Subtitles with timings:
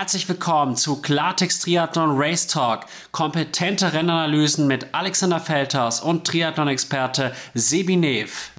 [0.00, 2.86] herzlich willkommen zu Klartext Triathlon Race Talk.
[3.10, 8.50] Kompetente Rennanalysen mit Alexander Feldhaus und Triathlon-Experte Sebi Nev.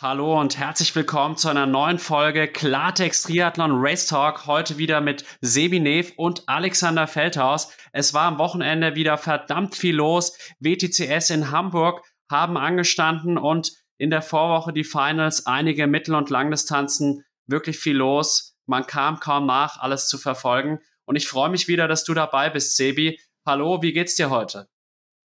[0.00, 4.46] Hallo und herzlich willkommen zu einer neuen Folge Klartext Triathlon Race Talk.
[4.46, 7.72] Heute wieder mit Sebi Nev und Alexander Feldhaus.
[7.92, 10.38] Es war am Wochenende wieder verdammt viel los.
[10.60, 17.24] WTCS in Hamburg haben angestanden und in der Vorwoche die Finals, einige Mittel- und Langdistanzen
[17.48, 18.47] wirklich viel los.
[18.68, 20.80] Man kam kaum nach, alles zu verfolgen.
[21.06, 23.18] Und ich freue mich wieder, dass du dabei bist, Sebi.
[23.46, 24.68] Hallo, wie geht's dir heute?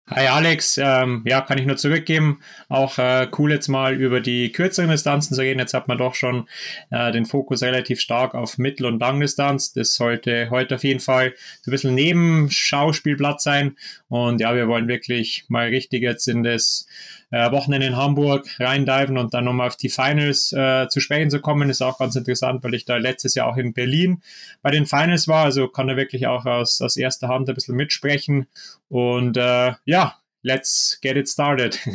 [0.10, 2.42] Hi Alex, ähm, ja, kann ich nur zurückgeben.
[2.70, 5.60] Auch äh, cool jetzt mal über die kürzeren Distanzen zu reden.
[5.60, 6.48] Jetzt hat man doch schon
[6.90, 9.74] äh, den Fokus relativ stark auf Mittel- und Langdistanz.
[9.74, 13.78] Das sollte heute auf jeden Fall so ein bisschen Nebenschauspielplatz sein.
[14.08, 16.86] Und ja, wir wollen wirklich mal richtig jetzt in das
[17.34, 21.42] äh, Wochenende in Hamburg reindiven und dann nochmal auf die Finals äh, zu sprechen zu
[21.42, 24.22] kommen, ist auch ganz interessant, weil ich da letztes Jahr auch in Berlin
[24.62, 27.76] bei den Finals war, also kann da wirklich auch aus, aus erster Hand ein bisschen
[27.76, 28.46] mitsprechen
[28.88, 31.80] und äh, ja, let's get it started.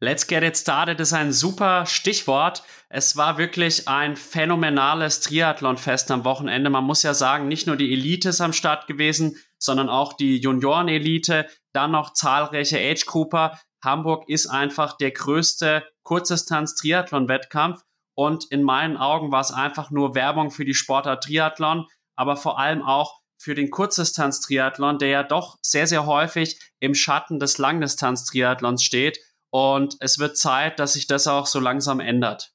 [0.00, 2.64] Let's get it started ist ein super Stichwort.
[2.88, 6.70] Es war wirklich ein phänomenales Triathlon-Fest am Wochenende.
[6.70, 10.38] Man muss ja sagen, nicht nur die Elite ist am Start gewesen, sondern auch die
[10.38, 13.60] Junioren-Elite, dann noch zahlreiche Age-Grouper.
[13.84, 17.82] Hamburg ist einfach der größte Kurzdistanz-Triathlon-Wettkampf
[18.14, 22.58] und in meinen Augen war es einfach nur Werbung für die Sportart Triathlon, aber vor
[22.58, 28.84] allem auch für den Kurzdistanz-Triathlon, der ja doch sehr, sehr häufig im Schatten des Langdistanz-Triathlons
[28.84, 29.18] steht.
[29.50, 32.51] Und es wird Zeit, dass sich das auch so langsam ändert.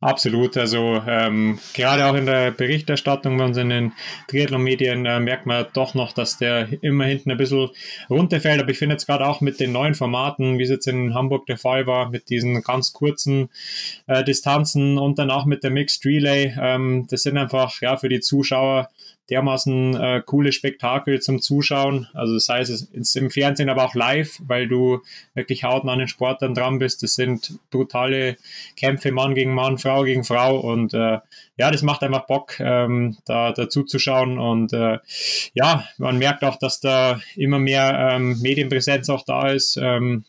[0.00, 3.92] Absolut, also ähm, gerade auch in der Berichterstattung bei uns in den
[4.28, 7.70] Triathlon-Medien äh, merkt man doch noch, dass der immer hinten ein bisschen
[8.10, 8.60] runterfällt.
[8.60, 11.46] Aber ich finde jetzt gerade auch mit den neuen Formaten, wie es jetzt in Hamburg
[11.46, 13.48] der Fall war, mit diesen ganz kurzen
[14.06, 18.10] äh, Distanzen und dann auch mit der Mixed Relay, ähm, das sind einfach ja für
[18.10, 18.90] die Zuschauer
[19.30, 22.08] dermaßen äh, coole Spektakel zum Zuschauen.
[22.14, 25.00] Also sei es jetzt im Fernsehen, aber auch live, weil du
[25.34, 27.02] wirklich hautnah an den Sportlern dran bist.
[27.02, 28.36] Das sind brutale
[28.76, 31.18] Kämpfe Mann gegen Mann, Frau gegen Frau und äh,
[31.58, 34.98] ja, das macht einfach Bock, ähm, da, da zuzuschauen und äh,
[35.54, 39.76] ja, man merkt auch, dass da immer mehr ähm, Medienpräsenz auch da ist.
[39.76, 40.24] Ähm,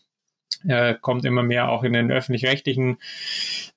[0.66, 2.98] äh, kommt immer mehr auch in den öffentlich-rechtlichen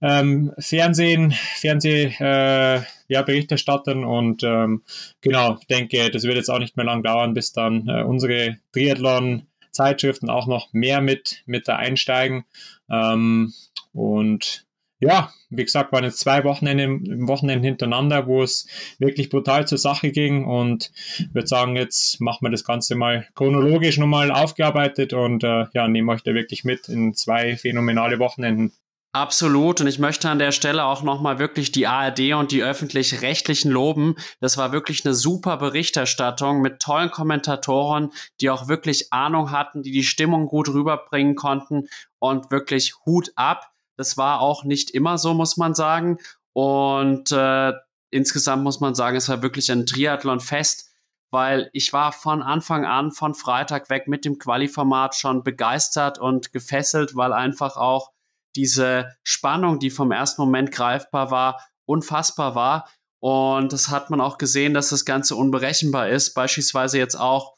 [0.02, 4.84] ähm, Fernsehen, Fernseh, äh, ja, Berichterstattern und ähm,
[5.22, 8.58] genau, ich denke, das wird jetzt auch nicht mehr lang dauern, bis dann äh, unsere
[8.72, 12.46] Triathlon Zeitschriften auch noch mehr mit, mit da einsteigen.
[12.90, 13.54] Ähm,
[13.94, 14.66] und
[15.00, 16.88] ja, wie gesagt, waren jetzt zwei Wochenende,
[17.28, 18.68] Wochenenden hintereinander, wo es
[19.00, 20.92] wirklich brutal zur Sache ging und
[21.34, 26.10] würde sagen, jetzt machen wir das Ganze mal chronologisch nochmal aufgearbeitet und äh, ja, nehmen
[26.10, 28.74] euch da wirklich mit in zwei phänomenale Wochenenden.
[29.14, 29.82] Absolut.
[29.82, 34.16] Und ich möchte an der Stelle auch nochmal wirklich die ARD und die öffentlich-rechtlichen loben.
[34.40, 39.92] Das war wirklich eine super Berichterstattung mit tollen Kommentatoren, die auch wirklich Ahnung hatten, die
[39.92, 41.90] die Stimmung gut rüberbringen konnten
[42.20, 43.72] und wirklich Hut ab.
[43.98, 46.18] Das war auch nicht immer so, muss man sagen.
[46.54, 47.74] Und äh,
[48.12, 50.90] insgesamt muss man sagen, es war wirklich ein Triathlon-Fest,
[51.32, 56.54] weil ich war von Anfang an, von Freitag weg mit dem Quali-Format schon begeistert und
[56.54, 58.12] gefesselt, weil einfach auch
[58.56, 62.90] diese Spannung, die vom ersten Moment greifbar war, unfassbar war.
[63.20, 66.34] Und das hat man auch gesehen, dass das Ganze unberechenbar ist.
[66.34, 67.56] Beispielsweise jetzt auch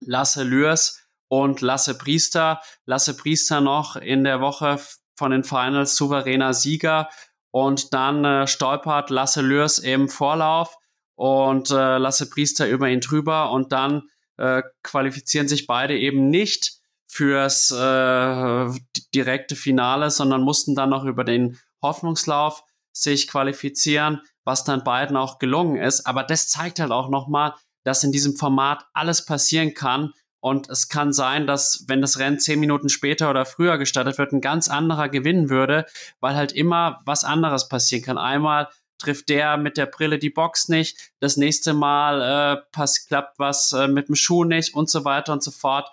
[0.00, 2.60] Lasse Lürs und Lasse Priester.
[2.86, 4.80] Lasse Priester noch in der Woche
[5.16, 7.10] von den Finals souveräner Sieger
[7.50, 10.76] und dann äh, stolpert Lasse Lürs im Vorlauf
[11.14, 16.79] und äh, Lasse Priester über ihn drüber und dann äh, qualifizieren sich beide eben nicht
[17.10, 18.70] fürs äh,
[19.14, 22.62] direkte Finale, sondern mussten dann noch über den Hoffnungslauf
[22.92, 26.06] sich qualifizieren, was dann beiden auch gelungen ist.
[26.06, 30.88] Aber das zeigt halt auch nochmal, dass in diesem Format alles passieren kann und es
[30.88, 34.68] kann sein, dass, wenn das Rennen zehn Minuten später oder früher gestartet wird, ein ganz
[34.68, 35.86] anderer gewinnen würde,
[36.20, 38.18] weil halt immer was anderes passieren kann.
[38.18, 38.68] Einmal
[38.98, 43.72] trifft der mit der Brille die Box nicht, das nächste Mal äh, pass, klappt was
[43.72, 45.90] äh, mit dem Schuh nicht und so weiter und so fort.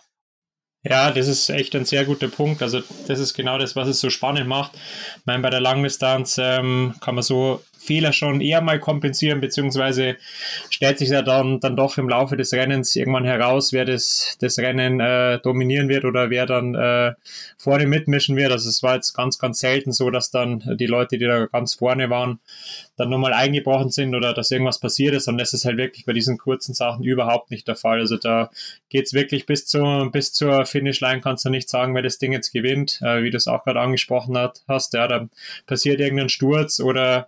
[0.90, 2.62] Ja, das ist echt ein sehr guter Punkt.
[2.62, 4.72] Also das ist genau das, was es so spannend macht.
[5.18, 10.18] Ich meine, bei der Langdistanz ähm, kann man so Fehler schon eher mal kompensieren, beziehungsweise
[10.70, 14.60] stellt sich ja dann, dann doch im Laufe des Rennens irgendwann heraus, wer das, das
[14.60, 17.14] Rennen äh, dominieren wird oder wer dann äh,
[17.58, 18.52] vorne mitmischen wird.
[18.52, 21.76] Also es war jetzt ganz, ganz selten so, dass dann die Leute, die da ganz
[21.76, 22.40] vorne waren,
[22.98, 25.28] dann nochmal eingebrochen sind oder dass irgendwas passiert ist.
[25.28, 28.00] Und das ist halt wirklich bei diesen kurzen Sachen überhaupt nicht der Fall.
[28.00, 28.50] Also da
[28.90, 32.52] geht's wirklich bis, zu, bis zur Finishline, kannst du nicht sagen, wer das Ding jetzt
[32.52, 34.94] gewinnt, äh, wie du es auch gerade angesprochen hat, hast.
[34.94, 35.30] Ja, da
[35.68, 37.28] passiert irgendein Sturz oder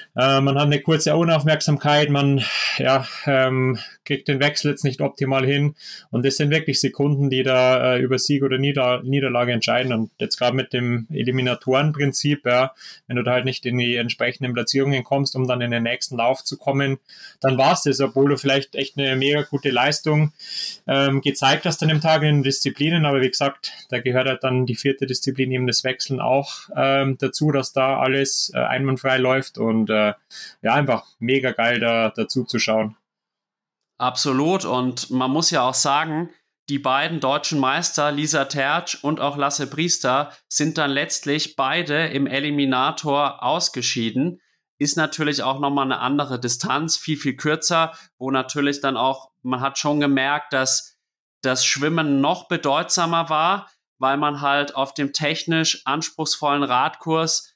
[0.15, 2.43] Äh, man hat eine kurze Unaufmerksamkeit, man
[2.77, 5.75] ja, ähm, kriegt den Wechsel jetzt nicht optimal hin.
[6.09, 9.93] Und das sind wirklich Sekunden, die da äh, über Sieg oder Nieder Niederlage entscheiden.
[9.93, 12.73] Und jetzt gerade mit dem Eliminatorenprinzip, ja,
[13.07, 16.17] wenn du da halt nicht in die entsprechenden Platzierungen kommst, um dann in den nächsten
[16.17, 16.97] Lauf zu kommen,
[17.39, 20.33] dann war es das, obwohl du vielleicht echt eine mega gute Leistung
[20.87, 23.05] ähm, gezeigt hast an dem Tag in den Disziplinen.
[23.05, 27.17] Aber wie gesagt, da gehört halt dann die vierte Disziplin eben das Wechseln auch ähm,
[27.17, 30.00] dazu, dass da alles äh, einwandfrei läuft und äh,
[30.61, 32.95] ja, einfach mega geil da dazu zu schauen.
[33.97, 34.65] Absolut.
[34.65, 36.31] Und man muss ja auch sagen,
[36.69, 42.27] die beiden deutschen Meister, Lisa Tertsch und auch Lasse Priester, sind dann letztlich beide im
[42.27, 44.41] Eliminator ausgeschieden.
[44.79, 49.61] Ist natürlich auch nochmal eine andere Distanz, viel, viel kürzer, wo natürlich dann auch, man
[49.61, 50.97] hat schon gemerkt, dass
[51.41, 53.69] das Schwimmen noch bedeutsamer war,
[53.99, 57.50] weil man halt auf dem technisch anspruchsvollen Radkurs,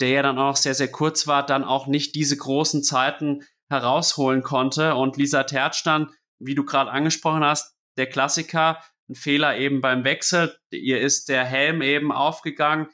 [0.00, 4.42] der ja dann auch sehr, sehr kurz war, dann auch nicht diese großen Zeiten herausholen
[4.42, 4.94] konnte.
[4.94, 10.04] Und Lisa Tertsch dann, wie du gerade angesprochen hast, der Klassiker, ein Fehler eben beim
[10.04, 10.56] Wechsel.
[10.70, 12.88] Ihr ist der Helm eben aufgegangen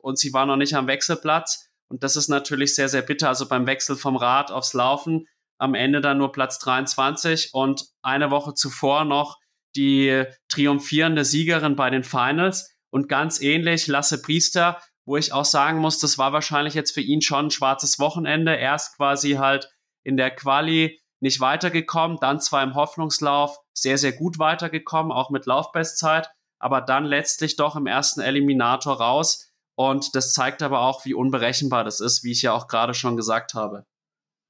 [0.00, 1.68] und sie war noch nicht am Wechselplatz.
[1.88, 3.28] Und das ist natürlich sehr, sehr bitter.
[3.28, 5.26] Also beim Wechsel vom Rad aufs Laufen
[5.58, 9.38] am Ende dann nur Platz 23 und eine Woche zuvor noch
[9.76, 12.74] die triumphierende Siegerin bei den Finals.
[12.90, 17.00] Und ganz ähnlich Lasse Priester, wo ich auch sagen muss, das war wahrscheinlich jetzt für
[17.00, 18.54] ihn schon ein schwarzes Wochenende.
[18.54, 19.68] Erst quasi halt
[20.04, 25.46] in der Quali nicht weitergekommen, dann zwar im Hoffnungslauf sehr, sehr gut weitergekommen, auch mit
[25.46, 26.30] Laufbestzeit,
[26.60, 29.52] aber dann letztlich doch im ersten Eliminator raus.
[29.74, 33.16] Und das zeigt aber auch, wie unberechenbar das ist, wie ich ja auch gerade schon
[33.16, 33.86] gesagt habe.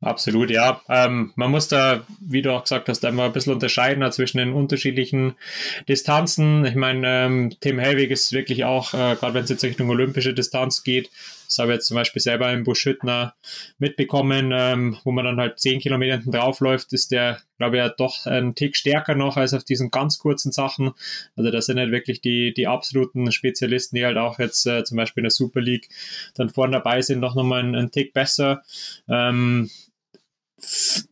[0.03, 0.81] Absolut, ja.
[0.89, 4.55] Ähm, man muss da, wie du auch gesagt hast, einmal ein bisschen unterscheiden zwischen den
[4.55, 5.35] unterschiedlichen
[5.91, 6.65] Distanzen.
[6.65, 10.33] Ich meine, ähm, Tim Helwig ist wirklich auch, äh, gerade wenn es jetzt Richtung olympische
[10.33, 11.11] Distanz geht,
[11.47, 13.35] das habe ich jetzt zum Beispiel selber im Buschhüttner
[13.79, 17.89] mitbekommen, ähm, wo man dann halt zehn Kilometer hinten draufläuft, ist der, glaube ich, ja
[17.91, 20.93] doch ein Tick stärker noch als auf diesen ganz kurzen Sachen.
[21.37, 24.97] Also das sind halt wirklich die, die absoluten Spezialisten, die halt auch jetzt äh, zum
[24.97, 25.89] Beispiel in der Super League
[26.37, 28.63] dann vorne dabei sind, noch nochmal einen, einen Tick besser.
[29.09, 29.69] Ähm,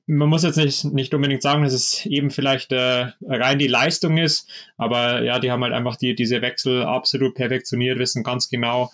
[0.07, 4.19] man muss jetzt nicht, nicht unbedingt sagen, dass es eben vielleicht äh, rein die Leistung
[4.19, 8.91] ist, aber ja, die haben halt einfach die, diese Wechsel absolut perfektioniert, wissen ganz genau,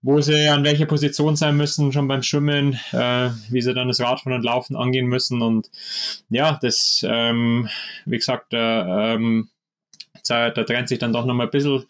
[0.00, 4.00] wo sie an welcher Position sein müssen, schon beim Schwimmen, äh, wie sie dann das
[4.00, 5.42] Radfahren und Laufen angehen müssen.
[5.42, 5.70] Und
[6.30, 7.68] ja, das, ähm,
[8.04, 9.48] wie gesagt, äh, ähm,
[10.30, 11.84] da, da trennt sich dann doch nochmal ein bisschen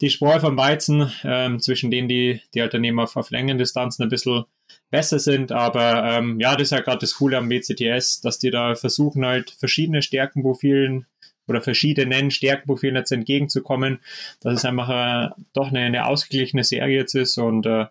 [0.00, 4.10] die Spreu vom Weizen ähm, zwischen denen, die, die halt daneben auf, auf Längendistanzen ein
[4.10, 4.44] bisschen
[4.90, 5.52] besser sind.
[5.52, 9.24] Aber ähm, ja, das ist ja gerade das Coole am WCTS, dass die da versuchen
[9.24, 11.06] halt verschiedene Stärkenprofilen
[11.46, 14.00] oder verschiedenen Stärkenprofilen jetzt entgegenzukommen,
[14.40, 17.86] dass es einfach äh, doch eine, eine ausgeglichene Serie jetzt ist und äh,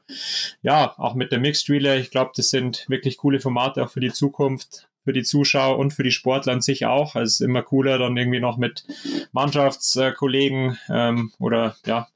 [0.61, 3.99] ja, auch mit der Mixed Relay, ich glaube, das sind wirklich coole Formate auch für
[3.99, 7.15] die Zukunft für die Zuschauer und für die Sportler an sich auch.
[7.15, 8.85] Es ist immer cooler, dann irgendwie noch mit
[9.31, 12.07] Mannschaftskollegen ähm, oder ja,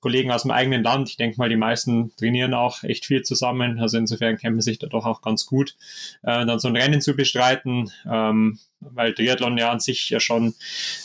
[0.00, 1.10] Kollegen aus dem eigenen Land.
[1.10, 3.78] Ich denke mal, die meisten trainieren auch echt viel zusammen.
[3.78, 5.76] Also insofern kennt man sich da doch auch ganz gut.
[6.22, 10.54] Äh, dann so ein Rennen zu bestreiten, ähm, weil Triathlon ja an sich ja schon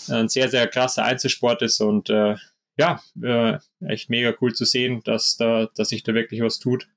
[0.09, 2.35] ein sehr, sehr krasser Einzelsport ist und äh,
[2.77, 6.87] ja, äh, echt mega cool zu sehen, dass da, dass sich da wirklich was tut.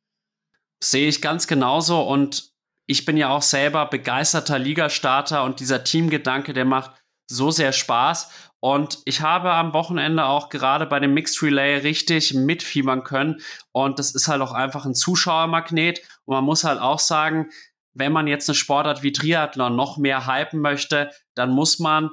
[0.82, 2.49] Sehe ich ganz genauso und
[2.90, 6.90] ich bin ja auch selber begeisterter Ligastarter und dieser Teamgedanke, der macht
[7.30, 8.32] so sehr Spaß.
[8.58, 13.40] Und ich habe am Wochenende auch gerade bei dem Mixed Relay richtig mitfiebern können.
[13.70, 16.00] Und das ist halt auch einfach ein Zuschauermagnet.
[16.24, 17.50] Und man muss halt auch sagen,
[17.94, 22.10] wenn man jetzt eine Sportart wie Triathlon noch mehr hypen möchte, dann muss man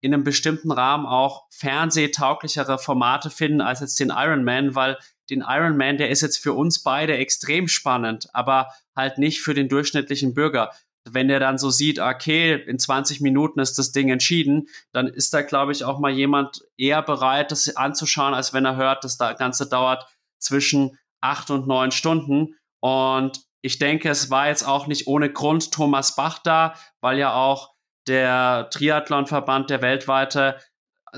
[0.00, 4.98] in einem bestimmten Rahmen auch fernsehtauglichere Formate finden als jetzt den Ironman, weil
[5.30, 9.68] den Ironman, der ist jetzt für uns beide extrem spannend, aber halt nicht für den
[9.68, 10.72] durchschnittlichen Bürger.
[11.08, 15.32] Wenn der dann so sieht, okay, in 20 Minuten ist das Ding entschieden, dann ist
[15.32, 19.16] da, glaube ich, auch mal jemand eher bereit, das anzuschauen, als wenn er hört, dass
[19.16, 20.06] das Ganze dauert
[20.38, 22.56] zwischen acht und neun Stunden.
[22.80, 27.34] Und ich denke, es war jetzt auch nicht ohne Grund Thomas Bach da, weil ja
[27.34, 27.74] auch
[28.06, 30.60] der Triathlonverband, der weltweite,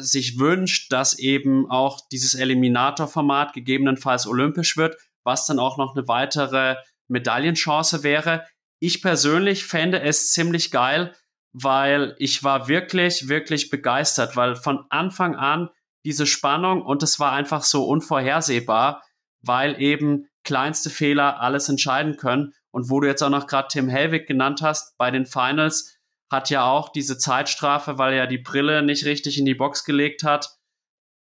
[0.02, 6.09] sich wünscht, dass eben auch dieses Eliminator-Format gegebenenfalls olympisch wird, was dann auch noch eine
[6.09, 6.76] weitere
[7.09, 8.47] Medaillenchance wäre.
[8.81, 11.14] Ich persönlich fände es ziemlich geil,
[11.52, 15.71] weil ich war wirklich, wirklich begeistert, weil von Anfang an
[16.05, 19.02] diese Spannung und es war einfach so unvorhersehbar,
[19.43, 22.55] weil eben kleinste Fehler alles entscheiden können.
[22.71, 25.98] Und wo du jetzt auch noch gerade Tim Helwig genannt hast, bei den Finals,
[26.31, 30.23] hat ja auch diese Zeitstrafe, weil er die Brille nicht richtig in die Box gelegt
[30.23, 30.59] hat,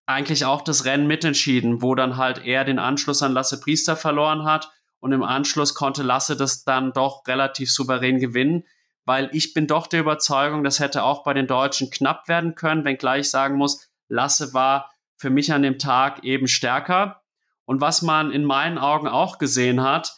[0.05, 4.45] eigentlich auch das Rennen mitentschieden, wo dann halt er den Anschluss an Lasse Priester verloren
[4.45, 8.63] hat und im Anschluss konnte Lasse das dann doch relativ souverän gewinnen,
[9.05, 12.85] weil ich bin doch der Überzeugung, das hätte auch bei den Deutschen knapp werden können,
[12.85, 17.21] wenngleich ich sagen muss, Lasse war für mich an dem Tag eben stärker.
[17.65, 20.15] Und was man in meinen Augen auch gesehen hat,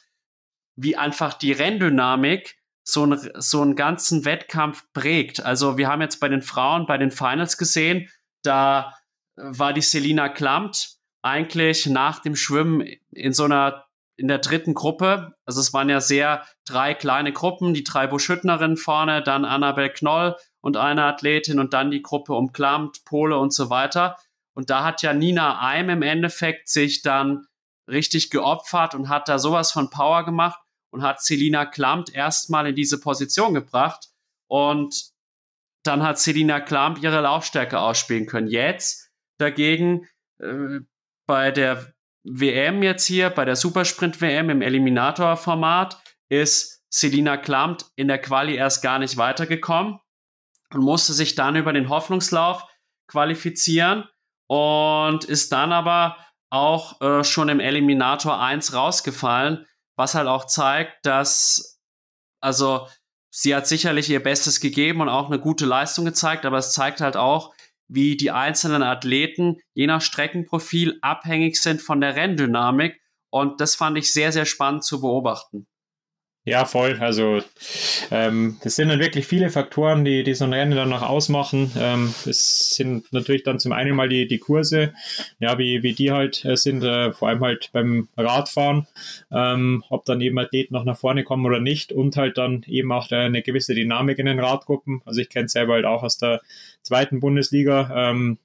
[0.75, 2.56] wie einfach die Renndynamik
[2.89, 5.43] so, ein, so einen ganzen Wettkampf prägt.
[5.43, 8.09] Also wir haben jetzt bei den Frauen, bei den Finals gesehen,
[8.43, 8.93] da
[9.35, 13.83] war die Selina Klamt eigentlich nach dem Schwimmen in so einer
[14.15, 18.77] in der dritten Gruppe, also es waren ja sehr drei kleine Gruppen, die drei Buschhüttnerinnen
[18.77, 23.53] vorne, dann Annabel Knoll und eine Athletin und dann die Gruppe um Klamt, Pole und
[23.53, 24.17] so weiter.
[24.55, 27.45] Und da hat ja Nina Eim im Endeffekt sich dann
[27.87, 30.59] richtig geopfert und hat da sowas von Power gemacht
[30.91, 34.09] und hat Selina Klamt erstmal in diese Position gebracht.
[34.49, 35.11] Und
[35.83, 38.47] dann hat Selina Klamt ihre Laufstärke ausspielen können.
[38.47, 40.07] Jetzt dagegen
[40.39, 40.79] äh,
[41.27, 48.07] bei der WM jetzt hier, bei der Supersprint WM im Eliminator-Format, ist Selina Klamt in
[48.07, 49.99] der Quali erst gar nicht weitergekommen
[50.73, 52.65] und musste sich dann über den Hoffnungslauf
[53.07, 54.07] qualifizieren
[54.47, 56.17] und ist dann aber
[56.49, 59.65] auch äh, schon im Eliminator 1 rausgefallen,
[59.97, 61.81] was halt auch zeigt, dass,
[62.39, 62.87] also
[63.29, 67.01] sie hat sicherlich ihr Bestes gegeben und auch eine gute Leistung gezeigt, aber es zeigt
[67.01, 67.53] halt auch,
[67.89, 73.01] wie die einzelnen Athleten je nach Streckenprofil abhängig sind von der Renndynamik.
[73.29, 75.67] Und das fand ich sehr, sehr spannend zu beobachten.
[76.47, 76.95] Ja, voll.
[77.01, 77.41] Also
[78.09, 81.73] ähm, das sind dann wirklich viele Faktoren, die, die so ein Rennen dann noch ausmachen.
[81.77, 84.93] Ähm, das sind natürlich dann zum einen mal die, die Kurse,
[85.39, 88.87] ja, wie, wie die halt äh, sind, äh, vor allem halt beim Radfahren,
[89.29, 92.93] ähm, ob dann eben Athleten noch nach vorne kommen oder nicht und halt dann eben
[92.93, 95.01] auch eine gewisse Dynamik in den Radgruppen.
[95.03, 96.39] Also ich kenne es selber halt auch aus der
[96.81, 98.11] zweiten Bundesliga.
[98.11, 98.37] Ähm,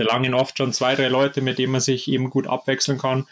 [0.00, 3.26] da langen oft schon zwei, drei Leute, mit denen man sich eben gut abwechseln kann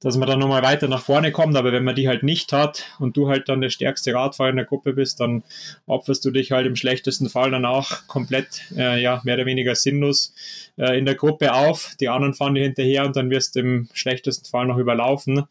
[0.00, 1.56] dass man dann nochmal weiter nach vorne kommt.
[1.56, 4.56] Aber wenn man die halt nicht hat und du halt dann der stärkste Radfahrer in
[4.56, 5.42] der Gruppe bist, dann
[5.86, 9.74] opferst du dich halt im schlechtesten Fall dann auch komplett, äh, ja, mehr oder weniger
[9.74, 10.34] sinnlos
[10.76, 11.96] äh, in der Gruppe auf.
[12.00, 15.44] Die anderen fahren dir hinterher und dann wirst du im schlechtesten Fall noch überlaufen.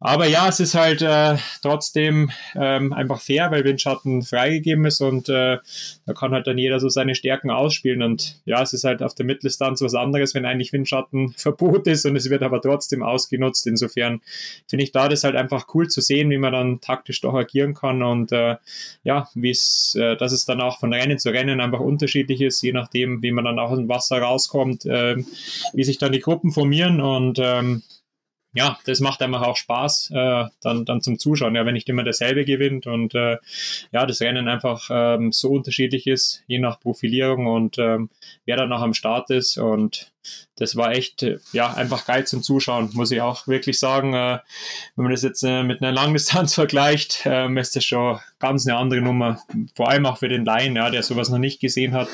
[0.00, 5.28] Aber ja, es ist halt äh, trotzdem ähm, einfach fair, weil Windschatten freigegeben ist und
[5.28, 5.58] äh,
[6.06, 8.02] da kann halt dann jeder so seine Stärken ausspielen.
[8.02, 12.06] Und ja, es ist halt auf der Mitteldistanz was anderes, wenn eigentlich Windschatten Verbot ist
[12.06, 13.66] und es wird aber trotzdem ausgenutzt.
[13.66, 14.20] Insofern
[14.68, 17.74] finde ich da das halt einfach cool zu sehen, wie man dann taktisch doch agieren
[17.74, 18.56] kann und äh,
[19.02, 22.62] ja, wie es, äh, dass es dann auch von Rennen zu Rennen einfach unterschiedlich ist,
[22.62, 25.16] je nachdem, wie man dann auch dem Wasser rauskommt, äh,
[25.72, 27.82] wie sich dann die Gruppen formieren und ähm,
[28.54, 32.04] ja, das macht einfach auch Spaß äh, dann, dann zum Zuschauen, ja, wenn nicht immer
[32.04, 33.36] derselbe gewinnt und äh,
[33.92, 38.10] ja, das Rennen einfach ähm, so unterschiedlich ist, je nach Profilierung und ähm,
[38.46, 40.12] wer dann noch am Start ist und
[40.56, 44.14] das war echt, äh, ja, einfach geil zum Zuschauen, muss ich auch wirklich sagen.
[44.14, 44.38] Äh,
[44.96, 48.76] wenn man das jetzt äh, mit einer Langdistanz vergleicht, äh, ist das schon ganz eine
[48.76, 49.40] andere Nummer.
[49.74, 52.08] Vor allem auch für den Laien, ja, der sowas noch nicht gesehen hat.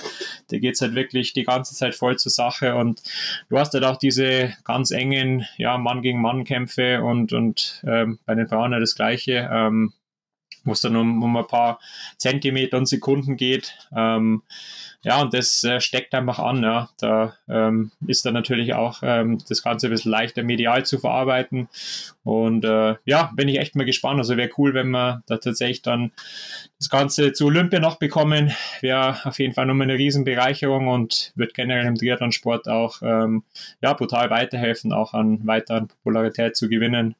[0.51, 3.03] Der geht halt wirklich die ganze Zeit voll zur Sache und
[3.49, 8.19] du hast halt auch diese ganz engen, ja, Mann gegen Mann Kämpfe und, und ähm,
[8.27, 9.49] bei den Frauen ja das Gleiche.
[9.53, 9.93] Ähm,
[10.65, 11.81] wo es dann um, um ein paar
[12.19, 13.77] Zentimeter und Sekunden geht.
[13.95, 14.43] Ähm,
[15.05, 16.63] ja, und das äh, steckt einfach an.
[16.63, 16.89] Ja.
[16.99, 21.69] Da ähm, ist dann natürlich auch ähm, das Ganze ein bisschen leichter medial zu verarbeiten.
[22.23, 24.19] Und äh, ja, bin ich echt mal gespannt.
[24.19, 26.13] Also wäre cool, wenn wir da tatsächlich dann
[26.79, 28.55] das Ganze zu Olympia noch bekommen.
[28.81, 33.45] Wäre auf jeden Fall nochmal eine Riesenbereicherung und wird generell im Triathlon-Sport auch ähm,
[33.83, 37.15] ja, brutal weiterhelfen, auch an weiteren Popularität zu gewinnen.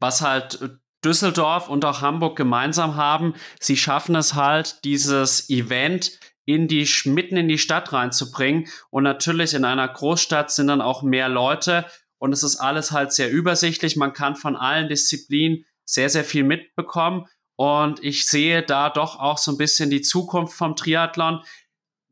[0.00, 0.58] Was halt
[1.04, 7.36] Düsseldorf und auch Hamburg gemeinsam haben, sie schaffen es halt, dieses Event in die, mitten
[7.36, 8.68] in die Stadt reinzubringen.
[8.90, 11.86] Und natürlich in einer Großstadt sind dann auch mehr Leute
[12.18, 13.96] und es ist alles halt sehr übersichtlich.
[13.96, 17.26] Man kann von allen Disziplinen sehr, sehr viel mitbekommen.
[17.56, 21.42] Und ich sehe da doch auch so ein bisschen die Zukunft vom Triathlon.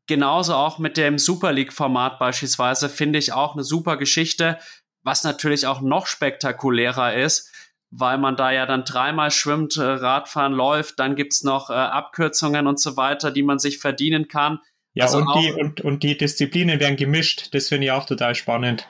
[0.07, 4.59] Genauso auch mit dem Super League-Format beispielsweise finde ich auch eine super Geschichte,
[5.03, 7.52] was natürlich auch noch spektakulärer ist,
[7.93, 12.67] weil man da ja dann dreimal schwimmt, äh, Radfahren läuft, dann gibt's noch äh, Abkürzungen
[12.67, 14.61] und so weiter, die man sich verdienen kann.
[14.95, 18.35] Ja, also und, die, und, und die Disziplinen werden gemischt, das finde ich auch total
[18.35, 18.89] spannend.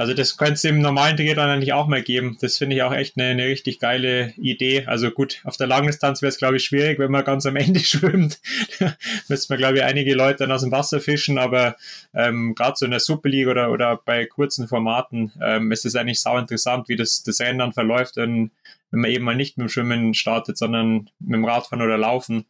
[0.00, 2.38] Also das könnte es im normalen Triathlon eigentlich auch mal geben.
[2.40, 4.86] Das finde ich auch echt eine, eine richtig geile Idee.
[4.86, 7.80] Also gut, auf der Langdistanz wäre es, glaube ich, schwierig, wenn man ganz am Ende
[7.84, 8.40] schwimmt.
[9.28, 11.76] Müsste man, glaube ich, einige Leute dann aus dem Wasser fischen, aber
[12.14, 15.94] ähm, gerade so in der Super League oder, oder bei kurzen Formaten ähm, ist es
[15.96, 18.52] eigentlich sau interessant, wie das, das Rennen dann verläuft, wenn,
[18.90, 22.46] wenn man eben mal nicht mit dem Schwimmen startet, sondern mit dem Radfahren oder Laufen.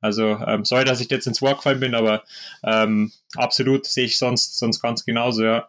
[0.00, 2.22] Also ähm, sorry, dass ich jetzt ins Wort gefallen bin, aber
[2.62, 5.68] ähm, absolut sehe ich sonst, sonst ganz genauso, ja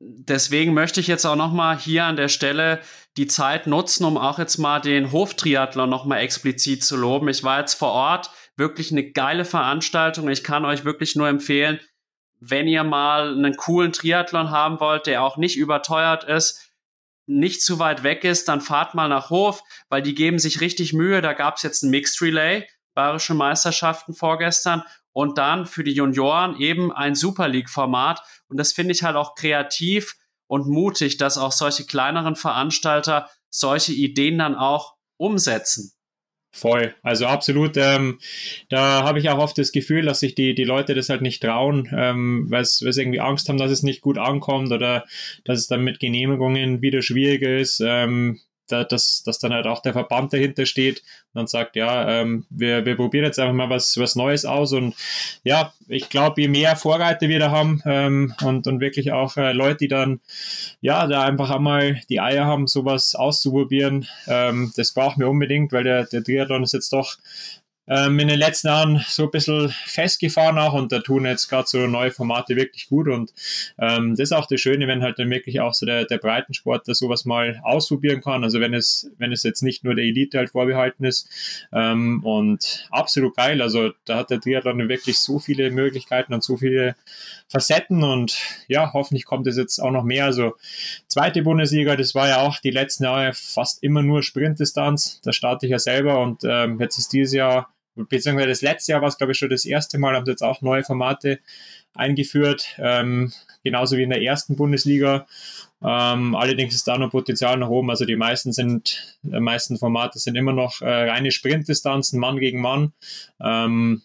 [0.00, 2.80] deswegen möchte ich jetzt auch noch mal hier an der Stelle
[3.16, 7.28] die Zeit nutzen, um auch jetzt mal den Hoftriathlon noch mal explizit zu loben.
[7.28, 10.28] Ich war jetzt vor Ort, wirklich eine geile Veranstaltung.
[10.28, 11.80] Ich kann euch wirklich nur empfehlen,
[12.40, 16.72] wenn ihr mal einen coolen Triathlon haben wollt, der auch nicht überteuert ist,
[17.26, 20.92] nicht zu weit weg ist, dann fahrt mal nach Hof, weil die geben sich richtig
[20.92, 21.20] Mühe.
[21.20, 24.82] Da gab es jetzt ein Mixed Relay, Bayerische Meisterschaften vorgestern
[25.18, 28.20] und dann für die Junioren eben ein Super League-Format.
[28.46, 30.14] Und das finde ich halt auch kreativ
[30.46, 35.90] und mutig, dass auch solche kleineren Veranstalter solche Ideen dann auch umsetzen.
[36.52, 37.76] Voll, also absolut.
[37.76, 38.20] Ähm,
[38.68, 41.42] da habe ich auch oft das Gefühl, dass sich die, die Leute das halt nicht
[41.42, 45.04] trauen, ähm, weil sie irgendwie Angst haben, dass es nicht gut ankommt oder
[45.44, 47.82] dass es dann mit Genehmigungen wieder schwieriger ist.
[47.84, 50.98] Ähm, da, dass, dass dann halt auch der Verband dahinter steht
[51.32, 54.72] und dann sagt, ja, ähm, wir, wir probieren jetzt einfach mal was, was Neues aus.
[54.72, 54.94] Und
[55.44, 59.52] ja, ich glaube, je mehr Vorreiter wir da haben ähm, und, und wirklich auch äh,
[59.52, 60.20] Leute, die dann
[60.80, 65.84] ja, da einfach einmal die Eier haben, sowas auszuprobieren, ähm, das brauchen wir unbedingt, weil
[65.84, 67.16] der, der Triathlon ist jetzt doch
[67.88, 71.68] ähm, in den letzten Jahren so ein bisschen festgefahren auch und da tun jetzt gerade
[71.68, 73.32] so neue Formate wirklich gut und
[73.78, 76.94] ähm, das ist auch das Schöne, wenn halt dann wirklich auch so der, der Breitensportler
[76.94, 78.44] sowas mal ausprobieren kann.
[78.44, 81.28] Also wenn es, wenn es jetzt nicht nur der Elite halt vorbehalten ist
[81.72, 83.62] ähm, und absolut geil.
[83.62, 86.96] Also da hat der Triathlon wirklich so viele Möglichkeiten und so viele
[87.48, 88.36] Facetten und
[88.68, 90.26] ja, hoffentlich kommt es jetzt auch noch mehr.
[90.26, 90.56] Also
[91.06, 95.20] zweite Bundesliga, das war ja auch die letzten Jahre fast immer nur Sprintdistanz.
[95.22, 97.70] Da starte ich ja selber und ähm, jetzt ist dieses Jahr
[98.08, 100.42] beziehungsweise das letzte Jahr war es, glaube ich, schon das erste Mal, haben sie jetzt
[100.42, 101.40] auch neue Formate
[101.94, 103.32] eingeführt, ähm,
[103.64, 105.26] genauso wie in der ersten Bundesliga.
[105.82, 107.90] Ähm, allerdings ist da noch Potenzial nach oben.
[107.90, 112.60] Also die meisten sind, die meisten Formate sind immer noch äh, reine Sprintdistanzen, Mann gegen
[112.60, 112.92] Mann.
[113.40, 114.02] Ähm,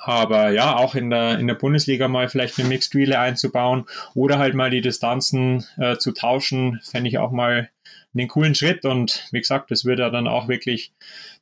[0.00, 3.84] aber ja, auch in der, in der Bundesliga mal vielleicht eine Mixed Relay einzubauen
[4.14, 7.70] oder halt mal die Distanzen äh, zu tauschen, fände ich auch mal
[8.14, 8.84] einen coolen Schritt.
[8.84, 10.92] Und wie gesagt, das würde dann auch wirklich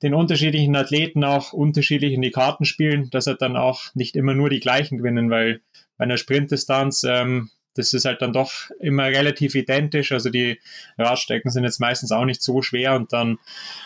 [0.02, 4.34] den unterschiedlichen Athleten auch unterschiedlich in die Karten spielen, dass er dann auch nicht immer
[4.34, 5.60] nur die gleichen gewinnen, weil
[5.98, 10.12] bei einer Sprintdistanz ähm, das ist halt dann doch immer relativ identisch.
[10.12, 10.60] Also die
[10.98, 13.38] Radstrecken sind jetzt meistens auch nicht so schwer und dann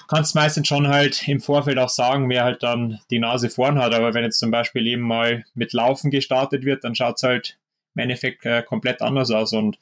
[0.09, 3.79] kannst du meistens schon halt im Vorfeld auch sagen, wer halt dann die Nase vorn
[3.79, 3.94] hat.
[3.94, 7.59] Aber wenn jetzt zum Beispiel eben mal mit Laufen gestartet wird, dann schaut es halt
[7.96, 9.78] im Endeffekt äh, komplett anders aus und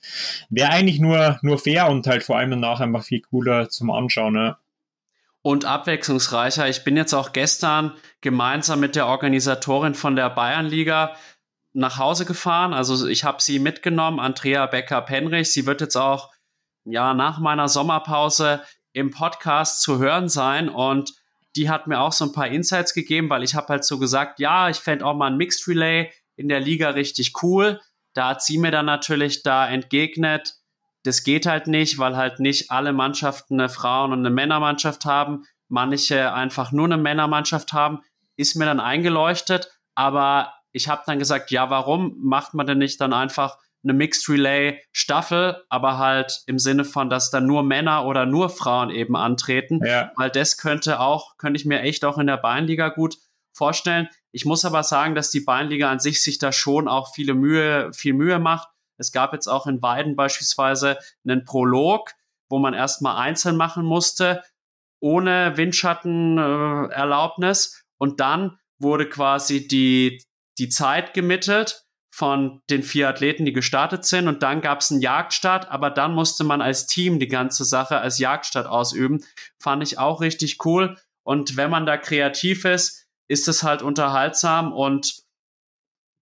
[0.49, 4.35] wäre eigentlich nur, nur fair und halt vor allem danach einfach viel cooler zum Anschauen.
[4.35, 4.57] Ne?
[5.45, 6.71] und abwechslungsreicher.
[6.71, 11.15] Ich bin jetzt auch gestern gemeinsam mit der Organisatorin von der Bayernliga
[11.75, 12.73] nach Hause gefahren.
[12.73, 15.53] Also ich habe sie mitgenommen, Andrea Becker-Penrich.
[15.53, 16.33] Sie wird jetzt auch
[16.87, 18.63] ja nach meiner Sommerpause
[18.95, 21.13] im Podcast zu hören sein und
[21.57, 24.41] die hat mir auch so ein paar Insights gegeben, weil ich habe halt so gesagt,
[24.41, 27.83] ja, ich fände auch mal ein Mixed Relay in der Liga richtig cool.
[28.15, 30.55] Da hat sie mir dann natürlich da entgegnet,
[31.05, 35.45] das geht halt nicht, weil halt nicht alle Mannschaften eine Frauen- und eine Männermannschaft haben,
[35.69, 38.01] manche einfach nur eine Männermannschaft haben,
[38.37, 43.01] ist mir dann eingeleuchtet, aber ich habe dann gesagt, ja, warum macht man denn nicht
[43.01, 48.07] dann einfach eine Mixed Relay Staffel, aber halt im Sinne von, dass dann nur Männer
[48.07, 50.11] oder nur Frauen eben antreten, ja.
[50.17, 53.17] weil das könnte auch, könnte ich mir echt auch in der Beinliga gut
[53.53, 54.09] vorstellen.
[54.35, 57.93] Ich muss aber sagen, dass die Beinliga an sich sich da schon auch viele Mühe,
[57.93, 58.67] viel Mühe macht.
[58.97, 62.11] Es gab jetzt auch in Weiden beispielsweise einen Prolog,
[62.49, 64.43] wo man erstmal einzeln machen musste,
[64.99, 67.85] ohne Windschattenerlaubnis.
[67.97, 70.21] Und dann wurde quasi die
[70.59, 74.27] die Zeit gemittelt von den vier Athleten, die gestartet sind.
[74.27, 77.99] Und dann gab es einen Jagdstart, aber dann musste man als Team die ganze Sache
[77.99, 79.25] als Jagdstart ausüben.
[79.61, 80.99] Fand ich auch richtig cool.
[81.23, 83.04] Und wenn man da kreativ ist,
[83.35, 85.25] ist es halt unterhaltsam und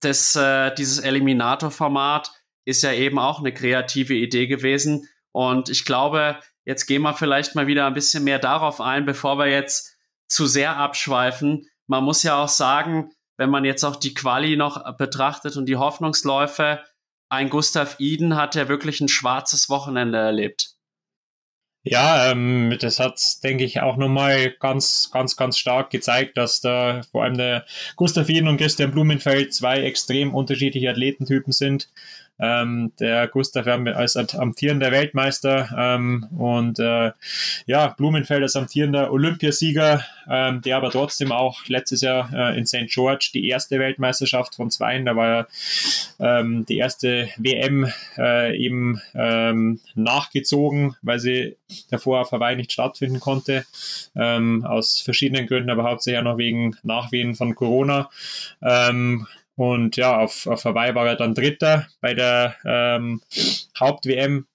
[0.00, 2.32] das, äh, dieses Eliminator-Format
[2.64, 5.06] ist ja eben auch eine kreative Idee gewesen.
[5.30, 9.36] Und ich glaube, jetzt gehen wir vielleicht mal wieder ein bisschen mehr darauf ein, bevor
[9.36, 9.94] wir jetzt
[10.26, 11.68] zu sehr abschweifen.
[11.86, 15.76] Man muss ja auch sagen, wenn man jetzt auch die Quali noch betrachtet und die
[15.76, 16.82] Hoffnungsläufe,
[17.28, 20.76] ein Gustav Iden hat ja wirklich ein schwarzes Wochenende erlebt.
[21.84, 27.00] Ja, ähm, das hat, denke ich, auch nochmal ganz, ganz, ganz stark gezeigt, dass da
[27.10, 27.64] vor allem der
[27.96, 31.88] Gustav Iden und Christian Blumenfeld zwei extrem unterschiedliche Athletentypen sind.
[32.38, 37.12] Ähm, der Gustav als amtierender Weltmeister ähm, und äh,
[37.66, 42.88] ja, Blumenfeld als amtierender Olympiasieger, ähm, der aber trotzdem auch letztes Jahr äh, in St.
[42.88, 45.46] George die erste Weltmeisterschaft von zweien, da war ja
[46.18, 51.56] ähm, die erste WM äh, eben ähm, nachgezogen, weil sie
[51.90, 53.64] davor auf Hawaii nicht stattfinden konnte,
[54.16, 58.10] ähm, aus verschiedenen Gründen, aber hauptsächlich auch noch wegen Nachwehen von Corona.
[59.56, 63.20] Und ja, auf, auf Hawaii war er dann Dritter bei der ähm,
[63.78, 64.46] Haupt-WM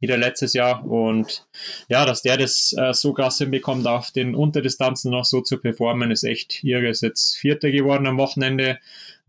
[0.00, 0.84] wieder letztes Jahr.
[0.84, 1.46] Und
[1.88, 6.10] ja, dass der das äh, so krass hinbekommt, auf den Unterdistanzen noch so zu performen,
[6.10, 6.88] ist echt irre.
[6.88, 8.78] Ist jetzt Vierter geworden am Wochenende.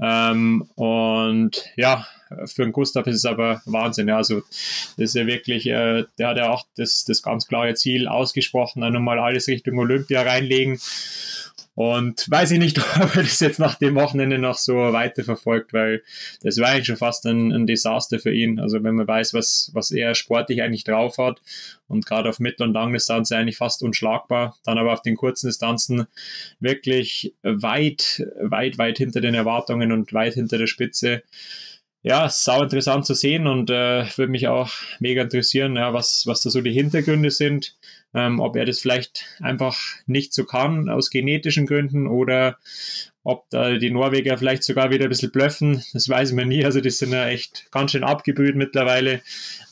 [0.01, 2.05] Ähm, und ja,
[2.45, 4.07] für den Gustav ist es aber Wahnsinn.
[4.07, 4.17] Ja.
[4.17, 4.41] Also
[4.97, 8.81] das ist ja wirklich, äh, der hat ja auch das, das ganz klare Ziel ausgesprochen,
[8.81, 10.79] dann nochmal alles Richtung Olympia reinlegen.
[11.75, 16.03] Und weiß ich nicht, ob er das jetzt nach dem Wochenende noch so weiterverfolgt, weil
[16.41, 18.59] das war eigentlich schon fast ein, ein Desaster für ihn.
[18.59, 21.41] Also wenn man weiß, was, was er sportlich eigentlich drauf hat
[21.87, 26.07] und gerade auf Mittel- und Langdistanz eigentlich fast unschlagbar, dann aber auf den kurzen Distanzen
[26.61, 31.23] wirklich weit, weit, weit hinter den Erwartungen und weit hinter der Spitze
[32.05, 36.39] ja, sau interessant zu sehen und äh, würde mich auch mega interessieren, ja, was, was
[36.41, 37.75] da so die Hintergründe sind,
[38.15, 42.57] ähm, ob er das vielleicht einfach nicht so kann aus genetischen Gründen oder
[43.23, 46.63] ob da die Norweger vielleicht sogar wieder ein bisschen blöffen, das weiß man nie.
[46.63, 49.21] Also die sind ja echt ganz schön abgebrüht mittlerweile.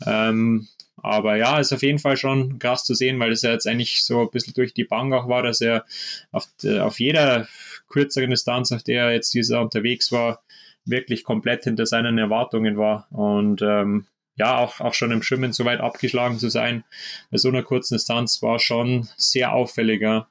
[0.06, 3.68] Ähm, aber ja, ist auf jeden Fall schon krass zu sehen, weil das ja jetzt
[3.68, 5.86] eigentlich so ein bisschen durch die Bank auch war, dass er
[6.32, 6.48] auf,
[6.80, 7.48] auf jeder
[7.90, 10.42] kürzeren Distanz, auf der er jetzt dieser unterwegs war,
[10.86, 13.08] wirklich komplett hinter seinen Erwartungen war.
[13.12, 16.84] Und ähm, ja, auch, auch schon im Schwimmen so weit abgeschlagen zu sein,
[17.32, 20.28] bei so einer kurzen Distanz war schon sehr auffälliger.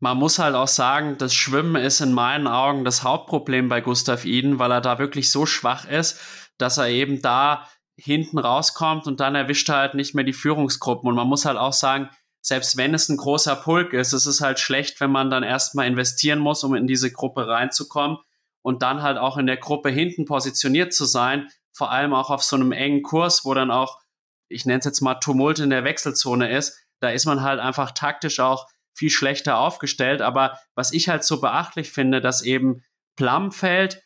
[0.00, 4.24] Man muss halt auch sagen, das Schwimmen ist in meinen Augen das Hauptproblem bei Gustav
[4.24, 6.20] Iden, weil er da wirklich so schwach ist,
[6.58, 11.08] dass er eben da hinten rauskommt und dann erwischt er halt nicht mehr die Führungsgruppen.
[11.08, 14.40] Und man muss halt auch sagen, selbst wenn es ein großer Pulk ist, es ist
[14.40, 18.18] halt schlecht, wenn man dann erstmal investieren muss, um in diese Gruppe reinzukommen
[18.62, 22.42] und dann halt auch in der Gruppe hinten positioniert zu sein, vor allem auch auf
[22.42, 24.00] so einem engen Kurs, wo dann auch,
[24.48, 27.90] ich nenne es jetzt mal Tumult in der Wechselzone ist, da ist man halt einfach
[27.90, 30.22] taktisch auch viel schlechter aufgestellt.
[30.22, 32.82] Aber was ich halt so beachtlich finde, dass eben
[33.16, 34.02] Plumfeld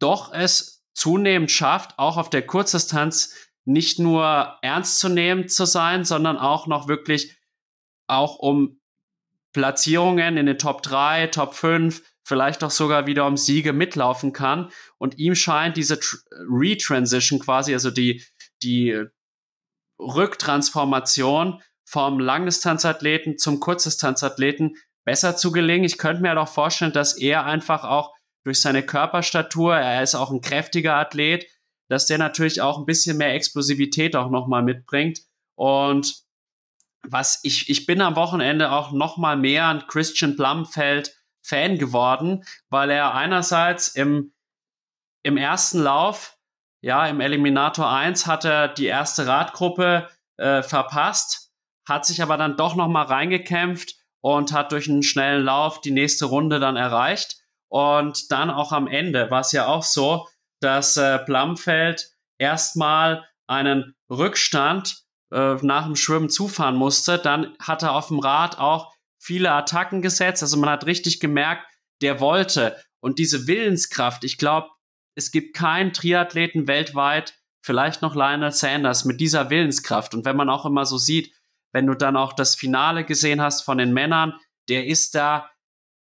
[0.00, 3.34] doch es zunehmend schafft, auch auf der Kurzdistanz
[3.64, 7.36] nicht nur ernst zu nehmen zu sein, sondern auch noch wirklich
[8.08, 8.80] auch um
[9.52, 14.70] Platzierungen in den Top 3, Top 5, vielleicht auch sogar wieder um Siege mitlaufen kann.
[14.98, 15.98] Und ihm scheint diese
[16.32, 18.24] Retransition quasi, also die,
[18.62, 19.04] die
[20.00, 25.84] Rücktransformation vom Langdistanzathleten zum Kurzdistanzathleten besser zu gelingen.
[25.84, 30.30] Ich könnte mir doch vorstellen, dass er einfach auch durch seine Körperstatur, er ist auch
[30.30, 31.46] ein kräftiger Athlet,
[31.88, 35.20] dass der natürlich auch ein bisschen mehr Explosivität auch nochmal mitbringt.
[35.54, 36.22] Und
[37.02, 42.90] was ich, ich bin am Wochenende auch nochmal mehr an Christian Blumfeld Fan geworden, weil
[42.90, 44.32] er einerseits im,
[45.22, 46.36] im ersten Lauf,
[46.80, 51.52] ja, im Eliminator 1 hat er die erste Radgruppe äh, verpasst,
[51.88, 56.26] hat sich aber dann doch nochmal reingekämpft und hat durch einen schnellen Lauf die nächste
[56.26, 57.36] Runde dann erreicht.
[57.68, 60.28] Und dann auch am Ende war es ja auch so,
[60.60, 67.18] dass äh, Blumfeld erstmal einen Rückstand äh, nach dem Schwimmen zufahren musste.
[67.18, 70.42] Dann hat er auf dem Rad auch viele Attacken gesetzt.
[70.42, 71.66] Also man hat richtig gemerkt,
[72.00, 72.76] der wollte.
[73.00, 74.68] Und diese Willenskraft, ich glaube,
[75.18, 80.14] es gibt keinen Triathleten weltweit, vielleicht noch Lionel Sanders, mit dieser Willenskraft.
[80.14, 81.34] Und wenn man auch immer so sieht,
[81.72, 84.34] wenn du dann auch das Finale gesehen hast von den Männern,
[84.68, 85.50] der ist da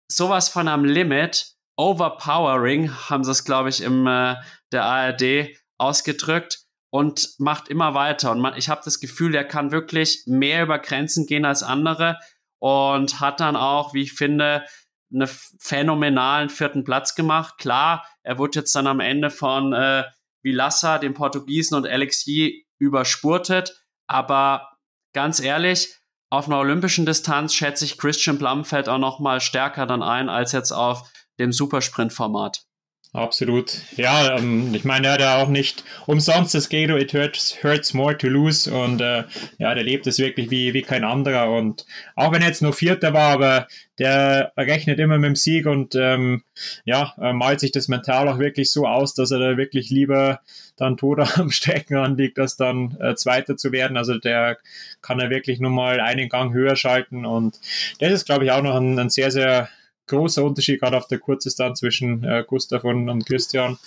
[0.09, 4.37] sowas von am Limit, overpowering, haben sie es, glaube ich, im äh,
[4.70, 8.31] der ARD ausgedrückt und macht immer weiter.
[8.31, 12.18] Und man, ich habe das Gefühl, der kann wirklich mehr über Grenzen gehen als andere
[12.61, 14.64] und hat dann auch, wie ich finde,
[15.12, 17.59] einen phänomenalen vierten Platz gemacht.
[17.59, 20.05] Klar, er wurde jetzt dann am Ende von äh,
[20.42, 24.70] Vilassa, dem Portugiesen und Alexi überspurtet, aber
[25.12, 25.94] ganz ehrlich,
[26.31, 30.53] auf einer olympischen Distanz schätze ich Christian Blumfeld auch noch mal stärker dann ein als
[30.53, 32.64] jetzt auf dem Supersprint-Format.
[33.12, 33.73] Absolut.
[33.96, 37.92] Ja, ähm, ich meine, er hat ja auch nicht umsonst das Gato, it hurts, hurts
[37.92, 39.25] more to lose und äh,
[39.59, 42.73] ja, der lebt es wirklich wie, wie kein anderer und auch wenn er jetzt nur
[42.73, 43.66] Vierter war, aber
[43.99, 46.44] der rechnet immer mit dem Sieg und ähm,
[46.85, 50.40] ja, malt sich das mental auch wirklich so aus, dass er da wirklich lieber
[50.77, 53.96] dann tot am Strecken anliegt, als dann äh, Zweiter zu werden.
[53.96, 54.59] Also der
[55.03, 57.59] kann er wirklich nur mal einen Gang höher schalten und
[57.99, 59.68] das ist, glaube ich, auch noch ein, ein sehr, sehr
[60.11, 63.79] großer Unterschied, gerade auf der Kurzdistanz zwischen äh, Gustav und, und Christian.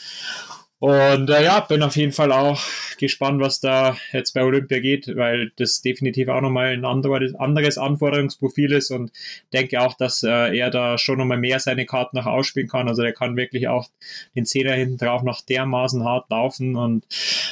[0.83, 2.61] Und äh, ja, bin auf jeden Fall auch
[2.97, 8.73] gespannt, was da jetzt bei Olympia geht, weil das definitiv auch nochmal ein anderes, Anforderungsprofil
[8.73, 9.13] ist und
[9.53, 12.89] denke auch, dass äh, er da schon nochmal mehr seine Karten noch ausspielen kann.
[12.89, 13.87] Also er kann wirklich auch
[14.35, 17.05] den Zehner hinten drauf noch dermaßen hart laufen und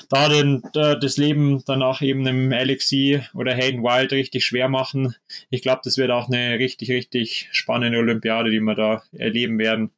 [0.09, 4.67] da den, äh, das Leben dann auch eben im Alexi oder Hayden Wild richtig schwer
[4.67, 5.15] machen.
[5.49, 9.91] Ich glaube, das wird auch eine richtig, richtig spannende Olympiade, die wir da erleben werden.